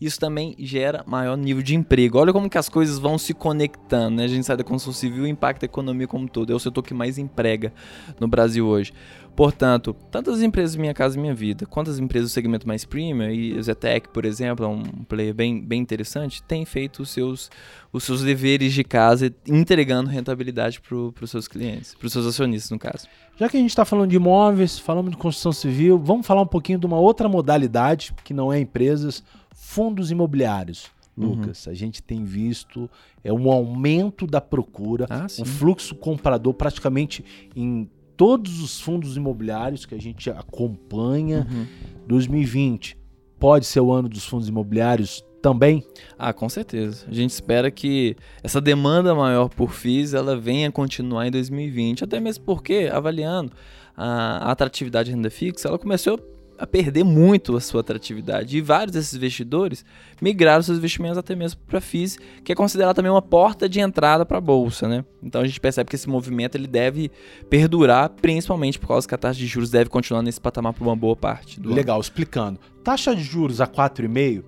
Isso 0.00 0.18
também 0.20 0.54
gera 0.58 1.02
maior 1.06 1.36
nível 1.36 1.62
de 1.62 1.74
emprego. 1.74 2.18
Olha 2.18 2.32
como 2.32 2.48
que 2.48 2.58
as 2.58 2.68
coisas 2.68 2.98
vão 2.98 3.18
se 3.18 3.34
conectando, 3.34 4.16
né? 4.16 4.24
A 4.24 4.28
gente 4.28 4.46
sai 4.46 4.56
da 4.56 4.62
construção 4.62 4.92
civil 4.92 5.26
e 5.26 5.30
impacta 5.30 5.64
a 5.64 5.66
economia 5.66 6.06
como 6.06 6.28
todo. 6.28 6.52
É 6.52 6.54
o 6.54 6.58
setor 6.60 6.82
que 6.82 6.94
mais 6.94 7.18
emprega 7.18 7.72
no 8.20 8.28
Brasil 8.28 8.66
hoje. 8.66 8.92
Portanto, 9.38 9.94
tanto 10.10 10.32
as 10.32 10.40
empresas 10.40 10.74
Minha 10.74 10.92
Casa 10.92 11.16
Minha 11.16 11.32
Vida, 11.32 11.64
quanto 11.64 11.92
as 11.92 12.00
empresas 12.00 12.30
do 12.30 12.34
segmento 12.34 12.66
mais 12.66 12.84
premium, 12.84 13.30
e 13.30 13.56
a 13.56 13.62
Zetec, 13.62 14.08
por 14.08 14.24
exemplo, 14.24 14.66
é 14.66 14.68
um 14.68 14.82
player 14.82 15.32
bem, 15.32 15.60
bem 15.60 15.80
interessante, 15.80 16.42
tem 16.42 16.64
feito 16.64 17.02
os 17.02 17.10
seus, 17.10 17.48
os 17.92 18.02
seus 18.02 18.22
deveres 18.22 18.72
de 18.72 18.82
casa, 18.82 19.32
entregando 19.46 20.10
rentabilidade 20.10 20.80
para 20.80 20.96
os 20.96 21.30
seus 21.30 21.46
clientes, 21.46 21.94
para 21.94 22.08
os 22.08 22.12
seus 22.12 22.26
acionistas, 22.26 22.72
no 22.72 22.80
caso. 22.80 23.06
Já 23.36 23.48
que 23.48 23.56
a 23.56 23.60
gente 23.60 23.70
está 23.70 23.84
falando 23.84 24.10
de 24.10 24.16
imóveis, 24.16 24.76
falamos 24.76 25.12
de 25.12 25.16
construção 25.16 25.52
civil, 25.52 26.00
vamos 26.00 26.26
falar 26.26 26.42
um 26.42 26.46
pouquinho 26.46 26.80
de 26.80 26.86
uma 26.86 26.98
outra 26.98 27.28
modalidade, 27.28 28.12
que 28.24 28.34
não 28.34 28.52
é 28.52 28.58
empresas, 28.58 29.22
fundos 29.68 30.10
imobiliários. 30.10 30.86
Uhum. 31.14 31.34
Lucas, 31.34 31.66
uhum. 31.66 31.72
a 31.72 31.74
gente 31.74 32.02
tem 32.02 32.24
visto 32.24 32.88
é 33.22 33.30
um 33.30 33.50
aumento 33.50 34.26
da 34.26 34.40
procura, 34.40 35.06
ah, 35.10 35.26
um 35.40 35.44
fluxo 35.44 35.94
comprador 35.94 36.54
praticamente 36.54 37.22
em 37.54 37.88
todos 38.16 38.62
os 38.62 38.80
fundos 38.80 39.16
imobiliários 39.16 39.84
que 39.84 39.94
a 39.94 40.00
gente 40.00 40.30
acompanha. 40.30 41.46
Uhum. 41.50 41.66
2020 42.06 42.96
pode 43.38 43.66
ser 43.66 43.80
o 43.80 43.92
ano 43.92 44.08
dos 44.08 44.24
fundos 44.24 44.48
imobiliários 44.48 45.22
também? 45.42 45.84
Ah, 46.18 46.32
com 46.32 46.48
certeza. 46.48 47.06
A 47.06 47.12
gente 47.12 47.30
espera 47.30 47.70
que 47.70 48.16
essa 48.42 48.62
demanda 48.62 49.14
maior 49.14 49.50
por 49.50 49.70
FIIs 49.70 50.14
ela 50.14 50.34
venha 50.34 50.72
continuar 50.72 51.26
em 51.26 51.30
2020, 51.30 52.04
até 52.04 52.18
mesmo 52.18 52.42
porque, 52.44 52.88
avaliando 52.90 53.52
a 53.94 54.50
atratividade 54.50 55.10
de 55.10 55.14
renda 55.14 55.28
fixa, 55.28 55.68
ela 55.68 55.78
começou 55.78 56.18
a 56.58 56.66
perder 56.66 57.04
muito 57.04 57.56
a 57.56 57.60
sua 57.60 57.80
atratividade. 57.80 58.58
E 58.58 58.60
vários 58.60 58.92
desses 58.92 59.14
investidores 59.14 59.84
migraram 60.20 60.62
seus 60.62 60.78
investimentos 60.78 61.16
até 61.16 61.34
mesmo 61.36 61.60
para 61.66 61.80
FIIs, 61.80 62.18
que 62.44 62.50
é 62.50 62.54
considerado 62.54 62.96
também 62.96 63.10
uma 63.10 63.22
porta 63.22 63.68
de 63.68 63.80
entrada 63.80 64.26
para 64.26 64.38
a 64.38 64.40
bolsa, 64.40 64.88
né? 64.88 65.04
Então 65.22 65.40
a 65.40 65.46
gente 65.46 65.60
percebe 65.60 65.88
que 65.88 65.96
esse 65.96 66.08
movimento 66.08 66.56
ele 66.56 66.66
deve 66.66 67.10
perdurar, 67.48 68.10
principalmente 68.10 68.78
por 68.78 68.88
causa 68.88 69.06
que 69.06 69.14
a 69.14 69.18
taxa 69.18 69.38
de 69.38 69.46
juros 69.46 69.70
deve 69.70 69.88
continuar 69.88 70.22
nesse 70.22 70.40
patamar 70.40 70.72
por 70.72 70.84
uma 70.84 70.96
boa 70.96 71.14
parte. 71.14 71.60
Legal, 71.60 71.96
ano. 71.96 72.02
explicando. 72.02 72.60
Taxa 72.82 73.14
de 73.14 73.22
juros 73.22 73.60
a 73.60 73.66
4,5, 73.66 74.42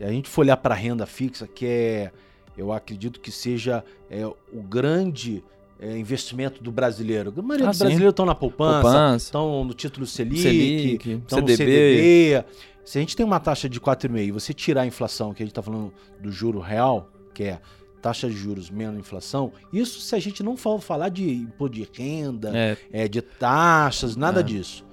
a 0.00 0.10
gente 0.10 0.28
for 0.28 0.40
olhar 0.40 0.56
para 0.56 0.74
a 0.74 0.78
renda 0.78 1.06
fixa, 1.06 1.46
que 1.46 1.66
é, 1.66 2.10
eu 2.56 2.72
acredito 2.72 3.20
que 3.20 3.30
seja 3.30 3.84
é, 4.10 4.26
o 4.26 4.62
grande 4.62 5.44
é, 5.78 5.96
investimento 5.96 6.62
do 6.62 6.70
brasileiro. 6.70 7.32
A 7.36 7.42
maioria 7.42 7.66
ah, 7.66 7.70
dos 7.70 7.78
brasileiros 7.78 8.10
estão 8.10 8.26
na 8.26 8.34
poupança, 8.34 9.16
estão 9.16 9.64
no 9.64 9.74
título 9.74 10.06
Selic, 10.06 10.42
Selic 10.42 11.10
estão 11.10 11.40
no 11.40 11.48
CDB. 11.48 12.44
Se 12.84 12.98
a 12.98 13.00
gente 13.00 13.16
tem 13.16 13.24
uma 13.24 13.40
taxa 13.40 13.68
de 13.68 13.80
4,5 13.80 14.26
e 14.26 14.30
você 14.30 14.52
tirar 14.52 14.82
a 14.82 14.86
inflação, 14.86 15.32
que 15.32 15.42
a 15.42 15.46
gente 15.46 15.52
está 15.52 15.62
falando 15.62 15.92
do 16.20 16.30
juro 16.30 16.60
real, 16.60 17.10
que 17.32 17.44
é 17.44 17.60
taxa 18.02 18.28
de 18.28 18.36
juros 18.36 18.68
menos 18.68 19.00
inflação, 19.00 19.52
isso 19.72 20.00
se 20.00 20.14
a 20.14 20.18
gente 20.18 20.42
não 20.42 20.56
for 20.56 20.78
falar 20.80 21.08
de 21.08 21.28
imposto 21.30 21.76
de 21.76 21.88
renda, 21.90 22.52
é. 22.54 22.76
É, 22.92 23.08
de 23.08 23.22
taxas, 23.22 24.16
nada 24.16 24.40
é. 24.40 24.42
disso. 24.42 24.84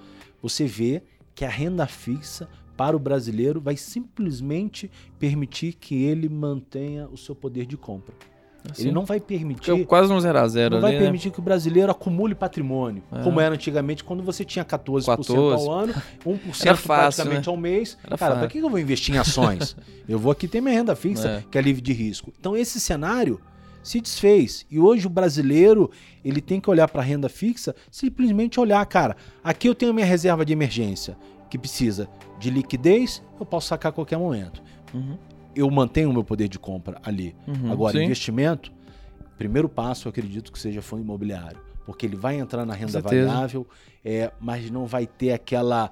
Você 0.41 0.65
vê 0.65 1.03
que 1.35 1.43
a 1.43 1.49
renda 1.49 1.85
fixa 1.85 2.47
para 2.77 2.95
o 2.95 2.99
brasileiro 2.99 3.59
vai 3.59 3.75
simplesmente 3.75 4.89
permitir 5.19 5.73
que 5.73 6.03
ele 6.03 6.29
mantenha 6.29 7.07
o 7.09 7.17
seu 7.17 7.35
poder 7.35 7.65
de 7.65 7.75
compra. 7.75 8.15
Assim, 8.69 8.83
ele 8.83 8.91
não 8.91 9.05
vai 9.05 9.19
permitir. 9.19 9.71
É 9.71 9.83
quase 9.83 10.11
um 10.11 10.19
0 10.19 10.37
a 10.37 10.47
0 10.47 10.69
Não 10.69 10.77
ali, 10.77 10.81
vai 10.81 10.91
né? 10.93 10.99
permitir 10.99 11.29
né? 11.29 11.33
que 11.33 11.39
o 11.39 11.43
brasileiro 11.43 11.91
acumule 11.91 12.35
patrimônio, 12.35 13.03
é. 13.11 13.23
como 13.23 13.39
era 13.39 13.53
antigamente, 13.55 14.03
quando 14.03 14.21
você 14.21 14.45
tinha 14.45 14.63
14%, 14.63 15.05
14. 15.05 15.33
ao 15.33 15.71
ano, 15.71 15.93
1% 16.25 16.65
era 16.65 16.77
fácil, 16.77 17.23
praticamente 17.23 17.47
né? 17.47 17.53
ao 17.53 17.57
mês. 17.57 17.97
Era 18.03 18.17
Cara, 18.17 18.35
para 18.35 18.47
que 18.47 18.59
eu 18.59 18.69
vou 18.69 18.79
investir 18.79 19.15
em 19.15 19.17
ações? 19.17 19.75
eu 20.07 20.19
vou 20.19 20.31
aqui 20.31 20.47
ter 20.47 20.61
minha 20.61 20.73
renda 20.73 20.95
fixa, 20.95 21.27
é. 21.27 21.43
que 21.49 21.57
é 21.57 21.61
livre 21.61 21.81
de 21.81 21.93
risco. 21.93 22.31
Então, 22.39 22.55
esse 22.55 22.79
cenário 22.79 23.41
se 23.81 23.99
desfez. 23.99 24.65
E 24.69 24.79
hoje 24.79 25.07
o 25.07 25.09
brasileiro 25.09 25.89
ele 26.23 26.39
tem 26.39 26.61
que 26.61 26.69
olhar 26.69 26.87
para 26.87 27.01
a 27.01 27.05
renda 27.05 27.27
fixa, 27.27 27.75
simplesmente 27.89 28.59
olhar, 28.59 28.85
cara, 28.85 29.17
aqui 29.43 29.67
eu 29.67 29.73
tenho 29.73 29.93
minha 29.93 30.05
reserva 30.05 30.45
de 30.45 30.53
emergência, 30.53 31.17
que 31.49 31.57
precisa 31.57 32.07
de 32.39 32.51
liquidez, 32.51 33.23
eu 33.39 33.45
posso 33.45 33.67
sacar 33.67 33.89
a 33.89 33.93
qualquer 33.93 34.17
momento. 34.17 34.61
Uhum 34.93 35.17
eu 35.55 35.69
mantenho 35.69 36.09
o 36.09 36.13
meu 36.13 36.23
poder 36.23 36.47
de 36.47 36.59
compra 36.59 36.99
ali. 37.03 37.35
Uhum, 37.47 37.71
Agora, 37.71 37.97
sim. 37.97 38.03
investimento, 38.03 38.71
primeiro 39.37 39.67
passo 39.69 40.07
eu 40.07 40.09
acredito 40.09 40.51
que 40.51 40.59
seja 40.59 40.81
fundo 40.81 41.01
imobiliário, 41.01 41.59
porque 41.85 42.05
ele 42.05 42.15
vai 42.15 42.39
entrar 42.39 42.65
na 42.65 42.73
renda 42.73 43.01
variável, 43.01 43.67
é, 44.03 44.31
mas 44.39 44.69
não 44.69 44.85
vai 44.85 45.05
ter 45.05 45.31
aquela 45.31 45.91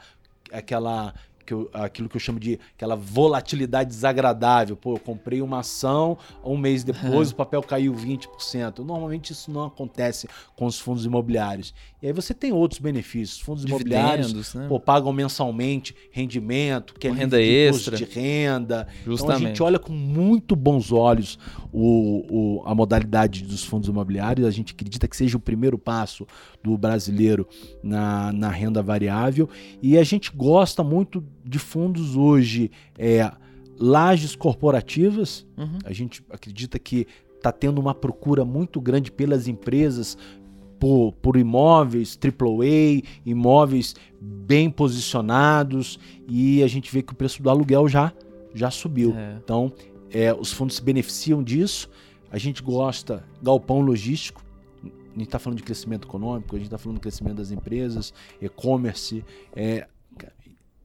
aquela 0.52 1.14
que 1.50 1.54
eu, 1.54 1.70
aquilo 1.74 2.08
que 2.08 2.16
eu 2.16 2.20
chamo 2.20 2.40
de 2.40 2.60
aquela 2.76 2.96
volatilidade 2.96 3.90
desagradável. 3.90 4.78
Pô, 4.78 4.94
eu 4.94 5.00
comprei 5.00 5.42
uma 5.42 5.62
ação, 5.62 6.16
um 6.44 6.56
mês 6.56 6.84
depois 6.84 7.32
o 7.34 7.36
papel 7.36 7.64
caiu 7.64 7.92
20%. 7.92 8.80
Normalmente 8.80 9.34
isso 9.34 9.50
não 9.50 9.66
acontece 9.66 10.30
com 10.56 10.68
os 10.68 10.80
fundos 10.80 11.06
imobiliários. 11.06 11.74
E 12.02 12.08
aí 12.08 12.14
você 12.14 12.34
tem 12.34 12.54
outros 12.54 12.80
benefícios. 12.80 13.42
Fundos 13.42 13.66
imobiliários 13.66 14.54
né? 14.54 14.68
pô, 14.70 14.80
pagam 14.80 15.12
mensalmente 15.12 15.94
rendimento, 16.12 16.94
que 16.94 17.08
é 17.08 17.12
renda 17.12 17.42
extra 17.42 17.98
de 17.98 18.06
renda. 18.06 18.88
Justamente. 19.06 19.22
Então 19.22 19.36
a 19.36 19.50
gente 19.50 19.64
olha 19.64 19.80
com 19.80 19.92
muito 19.92 20.56
bons 20.56 20.94
olhos 20.94 21.38
o, 21.74 22.60
o, 22.62 22.64
a 22.66 22.74
modalidade 22.74 23.44
dos 23.44 23.66
fundos 23.66 23.90
imobiliários. 23.90 24.48
A 24.48 24.52
gente 24.52 24.74
acredita 24.74 25.08
que 25.08 25.18
seja 25.18 25.36
o 25.36 25.42
primeiro 25.42 25.78
passo 25.78 26.26
do 26.64 26.78
brasileiro 26.78 27.46
na, 27.84 28.32
na 28.32 28.50
renda 28.50 28.82
variável. 28.82 29.50
E 29.82 29.98
a 29.98 30.04
gente 30.04 30.32
gosta 30.34 30.84
muito 30.84 31.24
de 31.44 31.60
fundos 31.60 32.16
hoje 32.16 32.72
é 32.98 33.30
lajes 33.78 34.36
corporativas. 34.36 35.46
Uhum. 35.58 35.80
A 35.84 35.92
gente 35.92 36.24
acredita 36.30 36.80
que 36.80 37.08
está 37.36 37.52
tendo 37.52 37.80
uma 37.80 37.96
procura 37.96 38.44
muito 38.44 38.80
grande 38.80 39.12
pelas 39.12 39.48
empresas 39.48 40.18
por, 40.80 41.12
por 41.22 41.36
imóveis 41.36 42.18
AAA, 42.22 43.04
imóveis 43.26 43.96
bem 44.20 44.70
posicionados 44.70 46.00
e 46.28 46.64
a 46.64 46.68
gente 46.68 46.92
vê 46.92 47.02
que 47.02 47.14
o 47.14 47.16
preço 47.16 47.44
do 47.44 47.50
aluguel 47.50 47.88
já, 47.88 48.14
já 48.54 48.72
subiu. 48.72 49.14
É. 49.16 49.38
Então, 49.44 49.72
é, 50.12 50.34
os 50.34 50.52
fundos 50.52 50.78
se 50.78 50.82
beneficiam 50.82 51.44
disso. 51.44 51.90
A 52.32 52.38
gente 52.38 52.64
gosta 52.64 53.24
galpão 53.42 53.82
logístico. 53.82 54.44
A 54.84 55.20
gente 55.20 55.28
está 55.28 55.40
falando 55.40 55.58
de 55.58 55.64
crescimento 55.64 56.08
econômico, 56.08 56.56
a 56.56 56.60
gente 56.60 56.68
está 56.68 56.78
falando 56.78 56.98
de 56.98 57.02
crescimento 57.02 57.38
das 57.38 57.52
empresas, 57.52 58.14
e-commerce. 58.42 59.26
É, 59.54 59.88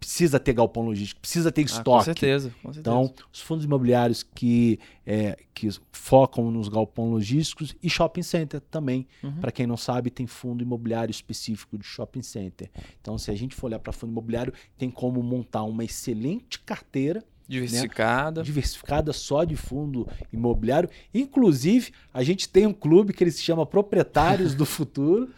precisa 0.04 0.38
ter 0.38 0.52
galpão 0.52 0.84
logístico, 0.84 1.18
precisa 1.18 1.50
ter 1.50 1.62
estoque. 1.62 1.88
Ah, 1.88 1.98
com, 1.98 2.04
certeza, 2.04 2.50
com 2.62 2.72
certeza. 2.74 2.80
Então, 2.80 3.14
os 3.32 3.40
fundos 3.40 3.64
imobiliários 3.64 4.22
que, 4.22 4.78
é, 5.06 5.38
que 5.54 5.66
focam 5.90 6.50
nos 6.50 6.68
galpões 6.68 7.10
logísticos 7.10 7.74
e 7.82 7.88
shopping 7.88 8.22
center 8.22 8.60
também. 8.60 9.06
Uhum. 9.22 9.40
Para 9.40 9.50
quem 9.50 9.66
não 9.66 9.78
sabe, 9.78 10.10
tem 10.10 10.26
fundo 10.26 10.62
imobiliário 10.62 11.10
específico 11.10 11.78
de 11.78 11.84
shopping 11.86 12.20
center. 12.20 12.70
Então, 13.00 13.16
se 13.16 13.30
a 13.30 13.34
gente 13.34 13.54
for 13.54 13.68
olhar 13.68 13.78
para 13.78 13.94
fundo 13.94 14.10
imobiliário, 14.10 14.52
tem 14.76 14.90
como 14.90 15.22
montar 15.22 15.62
uma 15.62 15.82
excelente 15.82 16.60
carteira. 16.60 17.20
Né? 17.20 17.26
Diversificada. 17.48 18.40
Né? 18.42 18.44
Diversificada 18.44 19.12
só 19.14 19.42
de 19.42 19.56
fundo 19.56 20.06
imobiliário. 20.30 20.90
Inclusive, 21.14 21.92
a 22.12 22.22
gente 22.22 22.46
tem 22.46 22.66
um 22.66 22.74
clube 22.74 23.14
que 23.14 23.24
ele 23.24 23.32
se 23.32 23.42
chama 23.42 23.64
Proprietários 23.64 24.54
do 24.54 24.66
Futuro, 24.66 25.30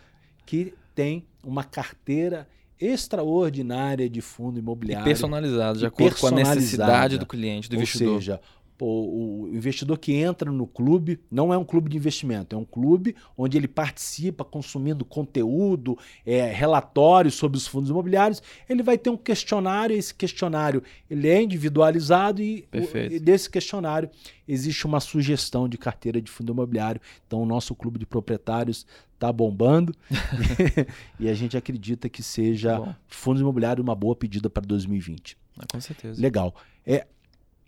que 0.45 0.75
tem 0.93 1.25
uma 1.45 1.63
carteira 1.63 2.49
extraordinária 2.81 4.09
de 4.09 4.21
fundo 4.21 4.59
imobiliário. 4.59 5.05
E 5.05 5.07
personalizado, 5.07 5.79
de 5.79 5.87
acordo 5.87 6.17
com 6.17 6.27
a 6.27 6.31
necessidade 6.31 7.19
do 7.19 7.27
cliente, 7.27 7.69
do 7.69 7.77
investidor. 7.77 8.15
Ou 8.15 8.21
seja, 8.21 8.41
o 8.85 9.49
investidor 9.53 9.99
que 9.99 10.13
entra 10.13 10.51
no 10.51 10.67
clube 10.67 11.21
não 11.31 11.53
é 11.53 11.59
um 11.59 11.65
clube 11.65 11.89
de 11.89 11.97
investimento, 11.97 12.55
é 12.55 12.59
um 12.59 12.65
clube 12.65 13.17
onde 13.37 13.57
ele 13.57 13.69
participa 13.69 14.45
consumindo 14.45 15.05
conteúdo, 15.05 15.99
é, 16.25 16.51
relatórios 16.53 17.35
sobre 17.35 17.57
os 17.57 17.67
fundos 17.67 17.91
imobiliários. 17.91 18.43
Ele 18.69 18.83
vai 18.83 18.99
ter 18.99 19.11
um 19.11 19.17
questionário, 19.17 19.97
esse 19.97 20.15
questionário 20.15 20.83
ele 21.09 21.29
é 21.29 21.43
individualizado 21.43 22.43
e, 22.43 22.69
o, 22.73 22.97
e 23.13 23.19
desse 23.19 23.49
questionário 23.49 24.11
existe 24.47 24.85
uma 24.87 25.01
sugestão 25.01 25.69
de 25.69 25.79
carteira 25.79 26.21
de 26.21 26.31
fundo 26.31 26.53
imobiliário. 26.53 27.01
Então 27.27 27.43
o 27.43 27.47
nosso 27.47 27.75
clube 27.75 27.99
de 27.99 28.07
proprietários 28.07 28.87
está 29.15 29.33
bombando 29.33 29.95
e 31.19 31.29
a 31.29 31.35
gente 31.35 31.57
acredita 31.57 32.09
que 32.09 32.23
seja 32.23 32.79
Bom. 32.79 32.95
fundos 33.07 33.41
imobiliários 33.41 33.83
uma 33.83 33.95
boa 33.95 34.15
pedida 34.15 34.51
para 34.51 34.65
2020. 34.67 35.37
Ah, 35.59 35.65
com 35.73 35.81
certeza. 35.81 36.21
Legal. 36.21 36.55
É, 36.87 37.07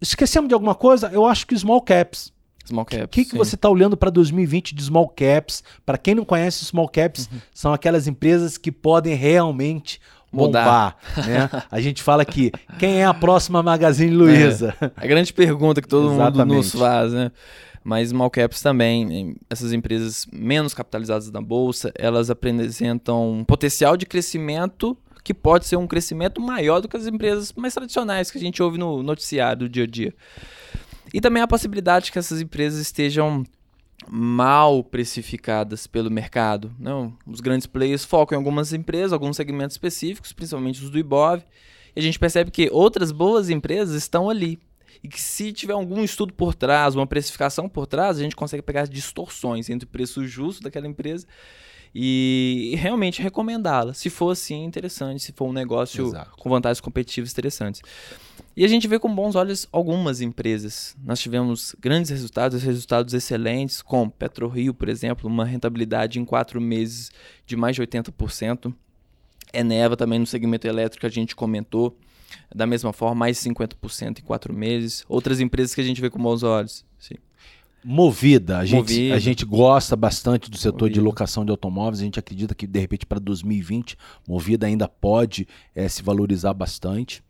esquecemos 0.01 0.49
de 0.49 0.55
alguma 0.55 0.75
coisa? 0.75 1.11
Eu 1.13 1.27
acho 1.27 1.47
que 1.47 1.57
small 1.57 1.81
caps. 1.83 2.33
Small 2.65 2.85
caps. 2.85 3.05
O 3.05 3.09
que, 3.09 3.25
que 3.25 3.37
você 3.37 3.55
está 3.55 3.69
olhando 3.69 3.97
para 3.97 4.11
2020 4.11 4.75
de 4.75 4.83
small 4.83 5.09
caps? 5.09 5.65
Para 5.87 5.97
quem 5.97 6.15
não 6.15 6.25
conhece, 6.25 6.65
small 6.65 6.89
caps 6.89 7.29
uhum. 7.33 7.39
são 7.55 7.73
aquelas 7.73 8.07
empresas 8.07 8.59
que 8.59 8.71
podem 8.71 9.15
realmente 9.15 10.01
mudar. 10.31 10.99
Né? 11.17 11.49
A 11.71 11.81
gente 11.81 12.03
fala 12.03 12.23
aqui, 12.23 12.53
quem 12.79 13.01
é 13.01 13.05
a 13.05 13.15
próxima 13.15 13.63
Magazine 13.63 14.15
Luiza? 14.15 14.75
É, 14.81 14.91
a 14.97 15.07
grande 15.07 15.33
pergunta 15.33 15.81
que 15.81 15.89
todo 15.89 16.11
mundo 16.11 16.45
nos 16.45 16.73
faz, 16.73 17.13
né? 17.13 17.33
Mas 17.83 18.11
small 18.11 18.29
caps 18.29 18.61
também, 18.61 19.35
essas 19.49 19.73
empresas 19.73 20.27
menos 20.31 20.75
capitalizadas 20.75 21.31
na 21.31 21.41
bolsa, 21.41 21.91
elas 21.95 22.29
apresentam 22.29 23.31
um 23.33 23.45
potencial 23.45 23.97
de 23.97 24.05
crescimento 24.05 24.95
que 25.23 25.35
pode 25.35 25.67
ser 25.67 25.77
um 25.77 25.87
crescimento 25.87 26.41
maior 26.41 26.81
do 26.81 26.89
que 26.89 26.97
as 26.97 27.07
empresas 27.07 27.53
mais 27.53 27.75
tradicionais 27.75 28.31
que 28.31 28.39
a 28.39 28.41
gente 28.41 28.63
ouve 28.63 28.79
no 28.79 29.03
noticiário 29.03 29.61
do 29.61 29.69
dia 29.69 29.85
a 29.85 29.87
dia. 29.87 30.15
E 31.13 31.21
também 31.21 31.43
a 31.43 31.49
possibilidade 31.49 32.13
que 32.13 32.19
essas 32.19 32.41
empresas 32.41 32.81
estejam 32.81 33.45
mal 34.07 34.85
precificadas 34.85 35.87
pelo 35.87 36.11
mercado. 36.11 36.75
Não, 36.79 37.17
os 37.27 37.41
grandes 37.41 37.67
players 37.67 38.05
focam 38.05 38.37
em 38.37 38.39
algumas 38.39 38.73
empresas, 38.73 39.13
alguns 39.13 39.37
segmentos 39.37 39.75
específicos, 39.75 40.33
principalmente 40.33 40.83
os 40.83 40.91
do 40.91 40.99
Ibov, 40.99 41.43
e 41.97 42.01
a 42.01 42.03
gente 42.03 42.19
percebe 42.19 42.51
que 42.51 42.69
outras 42.71 43.11
boas 43.11 43.51
empresas 43.51 43.95
estão 43.95 44.31
ali. 44.31 44.59
E 45.03 45.09
que 45.09 45.21
se 45.21 45.53
tiver 45.53 45.75
algum 45.75 46.03
estudo 46.03 46.33
por 46.33 46.55
trás, 46.55 46.97
uma 46.97 47.07
precificação 47.07 47.69
por 47.69 47.87
trás, 47.87 48.19
a 48.19 48.23
gente 48.23 48.35
consegue 48.35 48.63
pegar 48.63 48.83
as 48.83 48.91
distorções 48.91 49.71
entre 49.71 49.87
o 49.87 49.91
preço 49.91 50.27
justo 50.27 50.63
daquela 50.63 50.89
empresa 50.89 51.27
e 51.95 52.75
realmente 52.79 53.23
recomendá-la. 53.23 53.95
Se 53.95 54.11
for 54.11 54.31
assim, 54.31 54.65
interessante, 54.65 55.23
se 55.23 55.33
for 55.33 55.49
um 55.49 55.53
negócio 55.53 56.09
Exato. 56.09 56.31
com 56.37 56.51
vantagens 56.51 56.81
competitivas 56.81 57.33
interessantes. 57.33 57.83
E 58.57 58.65
a 58.65 58.69
gente 58.69 58.89
vê 58.89 58.99
com 58.99 59.15
bons 59.15 59.37
olhos 59.37 59.69
algumas 59.71 60.21
empresas. 60.21 60.97
Nós 61.05 61.21
tivemos 61.21 61.77
grandes 61.79 62.11
resultados, 62.11 62.63
resultados 62.63 63.15
excelentes, 63.15 63.81
como 63.81 64.11
PetroRio, 64.11 64.75
por 64.75 64.89
exemplo, 64.89 65.29
uma 65.29 65.45
rentabilidade 65.45 66.19
em 66.19 66.25
quatro 66.25 66.61
meses 66.61 67.11
de 67.47 67.57
mais 67.57 67.77
de 67.77 67.83
80%. 67.83 68.75
Eneva 69.53 69.97
também 69.97 70.19
no 70.19 70.27
segmento 70.27 70.67
elétrico 70.67 71.07
a 71.07 71.09
gente 71.09 71.37
comentou. 71.37 71.97
Da 72.55 72.67
mesma 72.67 72.93
forma, 72.93 73.15
mais 73.15 73.41
de 73.41 73.49
50% 73.49 74.19
em 74.19 74.23
quatro 74.23 74.53
meses. 74.53 75.05
Outras 75.09 75.41
empresas 75.41 75.75
que 75.75 75.81
a 75.81 75.85
gente 75.85 76.01
vê 76.01 76.11
com 76.11 76.19
bons 76.21 76.43
olhos. 76.43 76.85
Sim. 76.99 77.15
Movida, 77.91 78.59
a 78.59 78.67
gente, 78.67 78.93
Movida. 78.93 79.15
a 79.15 79.19
gente 79.19 79.47
gosta 79.47 79.97
bastante 79.97 80.51
do 80.51 80.59
setor 80.59 80.91
de 80.91 80.97
Movida. 80.97 81.05
locação 81.05 81.43
de 81.43 81.51
automóveis, 81.51 82.01
a 82.01 82.05
gente 82.05 82.19
acredita 82.19 82.55
que 82.55 82.67
de 82.67 82.79
repente 82.79 83.07
para 83.07 83.19
2020, 83.19 83.97
Movida 84.29 84.67
ainda 84.67 84.87
pode 84.87 85.49
eh, 85.75 85.89
se 85.89 86.03
valorizar 86.03 86.53
bastante. 86.53 87.23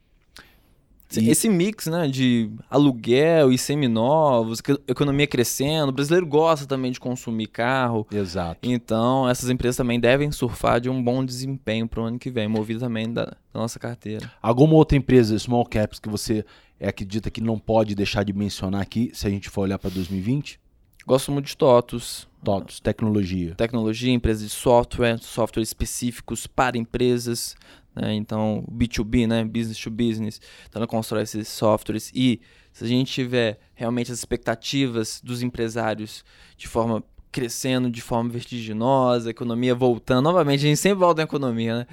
E- 1.16 1.30
Esse 1.30 1.48
mix 1.48 1.86
né, 1.86 2.06
de 2.08 2.50
aluguel 2.68 3.50
e 3.52 3.56
seminovos, 3.58 4.60
economia 4.86 5.26
crescendo, 5.26 5.88
o 5.88 5.92
brasileiro 5.92 6.26
gosta 6.26 6.66
também 6.66 6.92
de 6.92 7.00
consumir 7.00 7.46
carro. 7.46 8.06
Exato. 8.12 8.60
Então, 8.62 9.28
essas 9.28 9.48
empresas 9.48 9.76
também 9.76 9.98
devem 9.98 10.30
surfar 10.30 10.80
de 10.80 10.90
um 10.90 11.02
bom 11.02 11.24
desempenho 11.24 11.88
para 11.88 12.00
o 12.00 12.04
ano 12.04 12.18
que 12.18 12.30
vem, 12.30 12.46
movido 12.48 12.80
também 12.80 13.10
da, 13.12 13.24
da 13.24 13.36
nossa 13.60 13.78
carteira. 13.78 14.30
Alguma 14.42 14.74
outra 14.74 14.98
empresa, 14.98 15.38
small 15.38 15.64
caps, 15.64 15.98
que 15.98 16.08
você 16.08 16.44
eh, 16.78 16.88
acredita 16.88 17.30
que 17.30 17.40
não 17.40 17.58
pode 17.58 17.94
deixar 17.94 18.24
de 18.24 18.32
mencionar 18.32 18.82
aqui, 18.82 19.10
se 19.14 19.26
a 19.26 19.30
gente 19.30 19.48
for 19.48 19.62
olhar 19.62 19.78
para 19.78 19.90
2020? 19.90 20.60
Gosto 21.06 21.32
muito 21.32 21.46
de 21.46 21.56
TOTUS, 21.56 22.28
TOTOS, 22.44 22.80
tecnologia. 22.80 23.54
tecnologia, 23.54 24.12
empresas 24.12 24.42
de 24.42 24.50
software, 24.50 25.18
software 25.22 25.62
específicos 25.62 26.46
para 26.46 26.76
empresas, 26.76 27.56
né? 28.00 28.14
então 28.14 28.64
B2B, 28.70 29.26
né? 29.26 29.44
business 29.44 29.78
to 29.78 29.90
business, 29.90 30.40
então 30.68 30.80
ela 30.80 30.86
constrói 30.86 31.22
esses 31.22 31.48
softwares 31.48 32.10
e 32.14 32.40
se 32.72 32.84
a 32.84 32.86
gente 32.86 33.12
tiver 33.12 33.58
realmente 33.74 34.12
as 34.12 34.18
expectativas 34.18 35.20
dos 35.22 35.42
empresários 35.42 36.24
de 36.56 36.68
forma 36.68 37.02
crescendo 37.30 37.90
de 37.90 38.00
forma 38.00 38.30
vertiginosa, 38.30 39.28
a 39.28 39.30
economia 39.30 39.74
voltando, 39.74 40.24
novamente 40.24 40.60
a 40.60 40.68
gente 40.68 40.78
sempre 40.78 40.98
volta 40.98 41.20
na 41.20 41.24
economia, 41.24 41.78
né? 41.78 41.86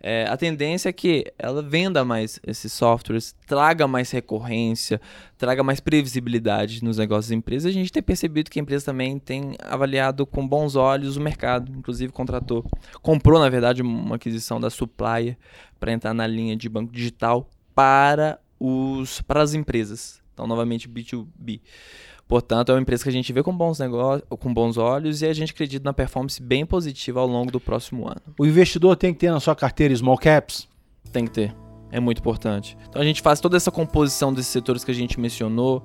É, 0.00 0.26
a 0.28 0.36
tendência 0.36 0.88
é 0.88 0.92
que 0.92 1.24
ela 1.38 1.60
venda 1.60 2.04
mais 2.04 2.38
esses 2.46 2.72
softwares, 2.72 3.34
traga 3.46 3.88
mais 3.88 4.10
recorrência, 4.10 5.00
traga 5.36 5.62
mais 5.62 5.80
previsibilidade 5.80 6.84
nos 6.84 6.98
negócios 6.98 7.26
das 7.26 7.36
empresas. 7.36 7.70
A 7.70 7.72
gente 7.72 7.92
tem 7.92 8.02
percebido 8.02 8.50
que 8.50 8.60
a 8.60 8.62
empresa 8.62 8.86
também 8.86 9.18
tem 9.18 9.56
avaliado 9.60 10.24
com 10.24 10.46
bons 10.46 10.76
olhos 10.76 11.16
o 11.16 11.20
mercado, 11.20 11.72
inclusive 11.76 12.12
contratou, 12.12 12.64
comprou 13.02 13.40
na 13.40 13.48
verdade 13.48 13.82
uma 13.82 14.16
aquisição 14.16 14.60
da 14.60 14.70
Supplier 14.70 15.36
para 15.80 15.92
entrar 15.92 16.14
na 16.14 16.26
linha 16.26 16.56
de 16.56 16.68
banco 16.68 16.92
digital 16.92 17.48
para 17.74 18.38
os 18.58 19.20
para 19.22 19.42
as 19.42 19.54
empresas. 19.54 20.20
Então, 20.32 20.46
novamente 20.46 20.88
B2B. 20.88 21.60
Portanto, 22.28 22.70
é 22.70 22.74
uma 22.74 22.82
empresa 22.82 23.02
que 23.02 23.08
a 23.08 23.12
gente 23.12 23.32
vê 23.32 23.42
com 23.42 23.56
bons 23.56 23.78
negócios, 23.78 24.22
com 24.28 24.52
bons 24.52 24.76
olhos 24.76 25.22
e 25.22 25.26
a 25.26 25.32
gente 25.32 25.52
acredita 25.52 25.82
na 25.82 25.94
performance 25.94 26.40
bem 26.40 26.66
positiva 26.66 27.20
ao 27.20 27.26
longo 27.26 27.50
do 27.50 27.58
próximo 27.58 28.06
ano. 28.06 28.20
O 28.38 28.44
investidor 28.44 28.96
tem 28.96 29.14
que 29.14 29.20
ter 29.20 29.30
na 29.30 29.40
sua 29.40 29.56
carteira 29.56 29.96
small 29.96 30.18
caps? 30.18 30.68
Tem 31.10 31.24
que 31.24 31.30
ter. 31.30 31.56
É 31.90 31.98
muito 31.98 32.18
importante. 32.18 32.76
Então 32.86 33.00
a 33.00 33.04
gente 33.04 33.22
faz 33.22 33.40
toda 33.40 33.56
essa 33.56 33.70
composição 33.70 34.32
desses 34.32 34.52
setores 34.52 34.84
que 34.84 34.90
a 34.90 34.94
gente 34.94 35.18
mencionou, 35.18 35.82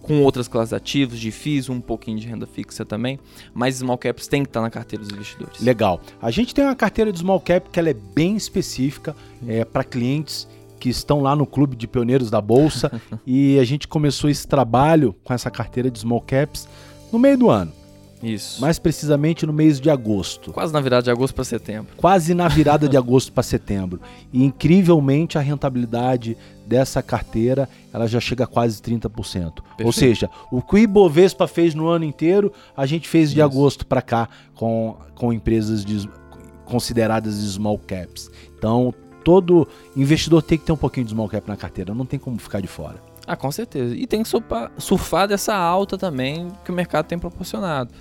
com 0.00 0.22
outras 0.22 0.46
classes 0.46 0.72
ativos, 0.72 1.18
de 1.18 1.32
FIIs, 1.32 1.68
um 1.68 1.80
pouquinho 1.80 2.18
de 2.18 2.26
renda 2.28 2.46
fixa 2.46 2.84
também, 2.84 3.18
mas 3.52 3.74
small 3.74 3.98
caps 3.98 4.28
tem 4.28 4.44
que 4.44 4.48
estar 4.48 4.62
na 4.62 4.70
carteira 4.70 5.04
dos 5.04 5.12
investidores. 5.12 5.60
Legal. 5.60 6.00
A 6.22 6.30
gente 6.30 6.54
tem 6.54 6.64
uma 6.64 6.76
carteira 6.76 7.12
de 7.12 7.18
small 7.18 7.40
cap 7.40 7.68
que 7.68 7.78
ela 7.78 7.90
é 7.90 7.94
bem 7.94 8.36
específica 8.36 9.14
é, 9.46 9.64
para 9.64 9.82
clientes 9.82 10.48
que 10.78 10.88
estão 10.88 11.20
lá 11.20 11.34
no 11.36 11.46
clube 11.46 11.76
de 11.76 11.86
pioneiros 11.86 12.30
da 12.30 12.40
bolsa 12.40 12.90
e 13.26 13.58
a 13.58 13.64
gente 13.64 13.86
começou 13.88 14.30
esse 14.30 14.46
trabalho 14.46 15.14
com 15.24 15.34
essa 15.34 15.50
carteira 15.50 15.90
de 15.90 15.98
small 15.98 16.20
caps 16.20 16.68
no 17.12 17.18
meio 17.18 17.36
do 17.38 17.48
ano, 17.50 17.72
Isso. 18.22 18.60
mais 18.60 18.78
precisamente 18.78 19.46
no 19.46 19.52
mês 19.52 19.80
de 19.80 19.88
agosto, 19.90 20.52
Quase 20.52 20.72
na 20.72 20.80
virada 20.80 21.02
de 21.04 21.10
agosto 21.10 21.34
para 21.34 21.44
setembro. 21.44 21.92
quase 21.96 22.34
na 22.34 22.46
virada 22.48 22.88
de 22.88 22.96
agosto 22.98 23.32
para 23.32 23.42
setembro. 23.42 24.00
E 24.32 24.44
incrivelmente 24.44 25.38
a 25.38 25.40
rentabilidade 25.40 26.36
dessa 26.66 27.02
carteira 27.02 27.68
ela 27.92 28.06
já 28.06 28.20
chega 28.20 28.44
a 28.44 28.46
quase 28.46 28.80
30%. 28.82 29.06
Ou 29.46 29.52
Perfeito. 29.76 29.92
seja, 29.92 30.30
o 30.52 30.60
que 30.60 30.74
o 30.74 30.78
Ibovespa 30.78 31.46
fez 31.48 31.74
no 31.74 31.88
ano 31.88 32.04
inteiro, 32.04 32.52
a 32.76 32.84
gente 32.84 33.08
fez 33.08 33.30
de 33.30 33.36
Isso. 33.40 33.44
agosto 33.44 33.86
para 33.86 34.02
cá 34.02 34.28
com, 34.54 34.96
com 35.14 35.32
empresas 35.32 35.82
de- 35.84 36.08
consideradas 36.66 37.40
de 37.40 37.48
small 37.48 37.78
caps. 37.78 38.30
Então, 38.58 38.92
todo 39.28 39.68
investidor 39.94 40.40
tem 40.40 40.56
que 40.56 40.64
ter 40.64 40.72
um 40.72 40.76
pouquinho 40.76 41.04
de 41.04 41.12
small 41.12 41.28
cap 41.28 41.46
na 41.46 41.54
carteira, 41.54 41.94
não 41.94 42.06
tem 42.06 42.18
como 42.18 42.38
ficar 42.38 42.62
de 42.62 42.66
fora. 42.66 42.96
Ah, 43.26 43.36
com 43.36 43.52
certeza. 43.52 43.94
E 43.94 44.06
tem 44.06 44.22
que 44.22 44.28
surfar, 44.30 44.72
surfar 44.78 45.28
dessa 45.28 45.54
alta 45.54 45.98
também 45.98 46.48
que 46.64 46.70
o 46.70 46.74
mercado 46.74 47.04
tem 47.04 47.18
proporcionado. 47.18 47.92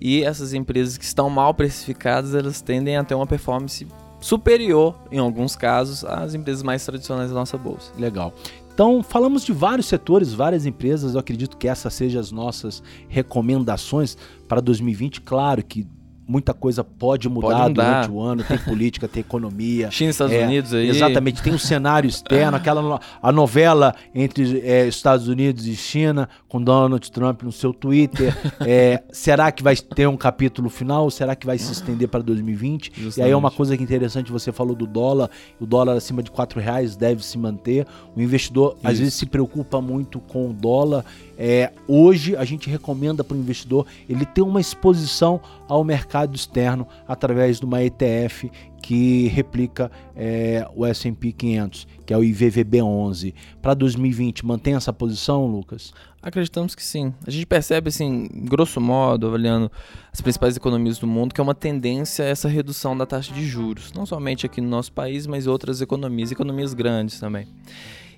E 0.00 0.24
essas 0.24 0.54
empresas 0.54 0.96
que 0.96 1.04
estão 1.04 1.28
mal 1.28 1.52
precificadas, 1.52 2.34
elas 2.34 2.62
tendem 2.62 2.96
a 2.96 3.04
ter 3.04 3.14
uma 3.14 3.26
performance 3.26 3.86
superior, 4.22 4.94
em 5.12 5.18
alguns 5.18 5.54
casos, 5.54 6.02
às 6.02 6.34
empresas 6.34 6.62
mais 6.62 6.82
tradicionais 6.82 7.28
da 7.28 7.34
nossa 7.34 7.58
bolsa. 7.58 7.92
Legal. 7.98 8.32
Então, 8.72 9.02
falamos 9.02 9.44
de 9.44 9.52
vários 9.52 9.84
setores, 9.84 10.32
várias 10.32 10.64
empresas. 10.64 11.12
Eu 11.12 11.20
acredito 11.20 11.58
que 11.58 11.68
essas 11.68 11.92
sejam 11.92 12.18
as 12.18 12.32
nossas 12.32 12.82
recomendações 13.06 14.16
para 14.48 14.62
2020. 14.62 15.20
Claro 15.20 15.62
que 15.62 15.86
muita 16.30 16.54
coisa 16.54 16.84
pode 16.84 17.28
mudar, 17.28 17.48
Pode 17.48 17.68
mudar. 17.70 18.02
durante 18.06 18.10
o 18.12 18.20
ano. 18.20 18.44
Tem 18.44 18.56
política, 18.58 19.08
tem 19.08 19.20
economia. 19.20 19.90
China 19.92 20.08
e 20.08 20.12
Estados 20.12 20.32
É, 20.34 20.44
Unidos 20.46 20.72
aí. 20.72 20.88
Exatamente, 20.88 21.42
tem 21.42 21.52
um 21.52 21.58
cenário 21.58 22.08
externo, 22.08 22.56
aquela 22.56 23.00
a 23.20 23.32
novela 23.32 23.94
entre 24.14 24.60
é, 24.60 24.86
Estados 24.86 25.26
Unidos 25.26 25.66
e 25.66 25.74
China, 25.74 26.28
com 26.48 26.62
Donald 26.62 27.10
Trump 27.10 27.42
no 27.42 27.50
seu 27.50 27.72
Twitter. 27.74 28.36
É, 28.60 29.02
será 29.10 29.50
que 29.50 29.62
vai 29.62 29.74
ter 29.76 30.06
um 30.06 30.16
capítulo 30.16 30.70
final 30.70 31.04
ou 31.04 31.10
será 31.10 31.34
que 31.34 31.46
vai 31.46 31.58
se 31.58 31.72
estender 31.72 32.06
para 32.08 32.20
2020? 32.22 32.86
E 32.88 32.92
aí 32.94 33.00
é 33.00 33.02
Justamente. 33.04 33.34
uma 33.34 33.50
coisa 33.50 33.76
que 33.76 33.82
é 33.82 33.84
interessante, 33.84 34.30
você 34.30 34.52
falou 34.52 34.76
do 34.76 34.86
dólar, 34.86 35.30
o 35.60 35.66
dólar 35.66 35.94
acima 35.96 36.22
de 36.22 36.30
4 36.30 36.60
reais 36.60 36.94
deve 36.94 37.24
se 37.24 37.36
manter. 37.36 37.86
O 38.14 38.20
investidor 38.20 38.76
às 38.84 38.92
Isso. 38.92 39.00
vezes 39.02 39.14
se 39.14 39.26
preocupa 39.26 39.80
muito 39.80 40.20
com 40.20 40.48
o 40.50 40.52
dólar. 40.52 41.04
É, 41.42 41.72
hoje 41.88 42.36
a 42.36 42.44
gente 42.44 42.68
recomenda 42.68 43.24
para 43.24 43.34
o 43.34 43.40
investidor 43.40 43.86
ele 44.06 44.26
ter 44.26 44.42
uma 44.42 44.60
exposição 44.60 45.40
ao 45.66 45.82
mercado 45.82 46.19
externo 46.34 46.86
através 47.06 47.58
de 47.58 47.64
uma 47.64 47.82
ETF 47.82 48.50
que 48.82 49.28
replica 49.28 49.90
é, 50.16 50.66
o 50.74 50.84
S&P 50.86 51.32
500, 51.32 51.86
que 52.04 52.12
é 52.12 52.16
o 52.16 52.20
IVVB11. 52.20 53.34
Para 53.60 53.74
2020, 53.74 54.44
mantém 54.44 54.74
essa 54.74 54.92
posição, 54.92 55.46
Lucas? 55.46 55.92
Acreditamos 56.22 56.74
que 56.74 56.82
sim. 56.82 57.14
A 57.26 57.30
gente 57.30 57.46
percebe, 57.46 57.88
assim, 57.88 58.28
grosso 58.44 58.80
modo, 58.80 59.26
avaliando 59.26 59.70
as 60.12 60.20
principais 60.20 60.56
economias 60.56 60.98
do 60.98 61.06
mundo, 61.06 61.34
que 61.34 61.40
é 61.40 61.44
uma 61.44 61.54
tendência 61.54 62.22
essa 62.24 62.48
redução 62.48 62.96
da 62.96 63.06
taxa 63.06 63.32
de 63.32 63.46
juros. 63.46 63.92
Não 63.92 64.04
somente 64.04 64.44
aqui 64.44 64.60
no 64.60 64.68
nosso 64.68 64.92
país, 64.92 65.26
mas 65.26 65.46
outras 65.46 65.80
economias, 65.80 66.30
economias 66.30 66.74
grandes 66.74 67.18
também. 67.18 67.46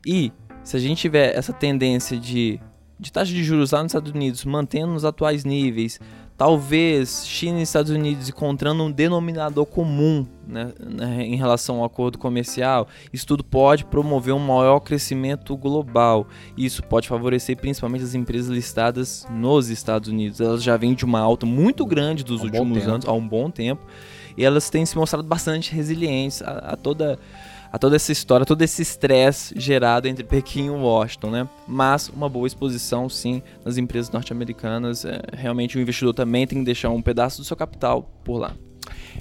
E 0.06 0.32
se 0.64 0.76
a 0.76 0.80
gente 0.80 0.98
tiver 0.98 1.36
essa 1.36 1.52
tendência 1.52 2.18
de, 2.18 2.58
de 2.98 3.12
taxa 3.12 3.32
de 3.32 3.44
juros 3.44 3.70
lá 3.70 3.82
nos 3.82 3.90
Estados 3.90 4.12
Unidos 4.12 4.44
mantendo 4.44 4.92
nos 4.92 5.04
atuais 5.04 5.44
níveis, 5.44 6.00
talvez 6.42 7.24
China 7.24 7.60
e 7.60 7.62
Estados 7.62 7.92
Unidos 7.92 8.28
encontrando 8.28 8.82
um 8.82 8.90
denominador 8.90 9.64
comum 9.64 10.26
né, 10.44 10.72
né, 10.80 11.22
em 11.22 11.36
relação 11.36 11.76
ao 11.76 11.84
acordo 11.84 12.18
comercial, 12.18 12.88
isso 13.12 13.24
tudo 13.24 13.44
pode 13.44 13.84
promover 13.84 14.34
um 14.34 14.40
maior 14.40 14.80
crescimento 14.80 15.56
global. 15.56 16.26
Isso 16.58 16.82
pode 16.82 17.06
favorecer 17.06 17.56
principalmente 17.56 18.02
as 18.02 18.16
empresas 18.16 18.50
listadas 18.50 19.24
nos 19.30 19.68
Estados 19.68 20.08
Unidos. 20.08 20.40
Elas 20.40 20.64
já 20.64 20.76
vêm 20.76 20.94
de 20.94 21.04
uma 21.04 21.20
alta 21.20 21.46
muito 21.46 21.86
grande 21.86 22.24
dos 22.24 22.40
um 22.40 22.46
últimos 22.46 22.88
anos, 22.88 23.06
há 23.06 23.12
um 23.12 23.26
bom 23.26 23.48
tempo, 23.48 23.86
e 24.36 24.44
elas 24.44 24.68
têm 24.68 24.84
se 24.84 24.98
mostrado 24.98 25.22
bastante 25.22 25.72
resilientes 25.72 26.42
a, 26.42 26.72
a 26.72 26.76
toda 26.76 27.20
a 27.72 27.78
toda 27.78 27.96
essa 27.96 28.12
história, 28.12 28.44
todo 28.44 28.60
esse 28.60 28.82
estresse 28.82 29.54
gerado 29.58 30.06
entre 30.06 30.22
Pequim 30.22 30.66
e 30.66 30.70
Washington, 30.70 31.30
né? 31.30 31.48
Mas 31.66 32.10
uma 32.10 32.28
boa 32.28 32.46
exposição, 32.46 33.08
sim, 33.08 33.42
nas 33.64 33.78
empresas 33.78 34.10
norte-americanas. 34.10 35.06
É, 35.06 35.22
realmente 35.32 35.78
o 35.78 35.80
investidor 35.80 36.12
também 36.12 36.46
tem 36.46 36.58
que 36.58 36.64
deixar 36.66 36.90
um 36.90 37.00
pedaço 37.00 37.38
do 37.38 37.44
seu 37.44 37.56
capital 37.56 38.02
por 38.22 38.36
lá. 38.36 38.54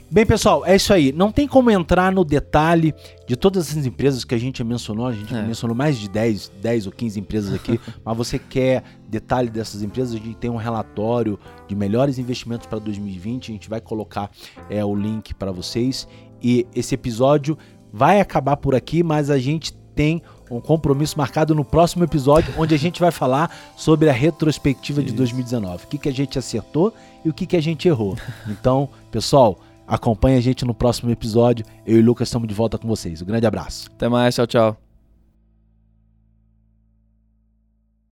Bem, 0.09 0.25
pessoal, 0.25 0.65
é 0.65 0.75
isso 0.75 0.93
aí. 0.93 1.11
Não 1.13 1.31
tem 1.31 1.47
como 1.47 1.71
entrar 1.71 2.11
no 2.11 2.25
detalhe 2.25 2.93
de 3.25 3.35
todas 3.35 3.69
essas 3.69 3.85
empresas 3.85 4.25
que 4.25 4.35
a 4.35 4.37
gente 4.37 4.61
mencionou. 4.63 5.07
A 5.07 5.13
gente 5.13 5.33
É. 5.33 5.43
mencionou 5.43 5.75
mais 5.75 5.97
de 5.97 6.09
10, 6.09 6.51
10 6.61 6.87
ou 6.87 6.91
15 6.91 7.19
empresas 7.19 7.53
aqui. 7.53 7.79
mas 8.03 8.17
você 8.17 8.37
quer 8.37 8.83
detalhe 9.07 9.49
dessas 9.49 9.81
empresas, 9.81 10.13
a 10.15 10.17
gente 10.17 10.35
tem 10.35 10.49
um 10.49 10.57
relatório 10.57 11.39
de 11.67 11.75
melhores 11.75 12.17
investimentos 12.17 12.67
para 12.67 12.79
2020. 12.79 13.49
A 13.49 13.53
gente 13.53 13.69
vai 13.69 13.79
colocar 13.79 14.29
é, 14.69 14.83
o 14.83 14.93
link 14.95 15.33
para 15.33 15.51
vocês. 15.51 16.07
E 16.41 16.65
esse 16.75 16.95
episódio 16.95 17.57
vai 17.91 18.19
acabar 18.19 18.57
por 18.57 18.75
aqui, 18.75 19.03
mas 19.03 19.29
a 19.29 19.37
gente 19.37 19.73
tem 19.95 20.21
um 20.49 20.59
compromisso 20.59 21.17
marcado 21.17 21.53
no 21.53 21.63
próximo 21.63 22.03
episódio, 22.03 22.53
onde 22.57 22.73
a 22.73 22.77
gente 22.77 22.99
vai 22.99 23.11
falar 23.11 23.55
sobre 23.75 24.09
a 24.09 24.13
retrospectiva 24.13 25.01
de 25.01 25.07
Isso. 25.07 25.17
2019. 25.17 25.85
O 25.85 25.87
que, 25.87 25.97
que 25.97 26.09
a 26.09 26.13
gente 26.13 26.37
acertou 26.37 26.93
e 27.23 27.29
o 27.29 27.33
que, 27.33 27.45
que 27.45 27.55
a 27.55 27.61
gente 27.61 27.87
errou. 27.87 28.17
Então, 28.47 28.89
pessoal, 29.11 29.57
acompanha 29.87 30.37
a 30.37 30.41
gente 30.41 30.65
no 30.65 30.73
próximo 30.73 31.11
episódio. 31.11 31.65
Eu 31.85 31.97
e 31.97 32.01
o 32.01 32.05
Lucas 32.05 32.27
estamos 32.27 32.47
de 32.47 32.53
volta 32.53 32.77
com 32.77 32.87
vocês. 32.87 33.21
Um 33.21 33.25
grande 33.25 33.45
abraço. 33.45 33.89
Até 33.95 34.09
mais, 34.09 34.35
tchau, 34.35 34.47
tchau. 34.47 34.80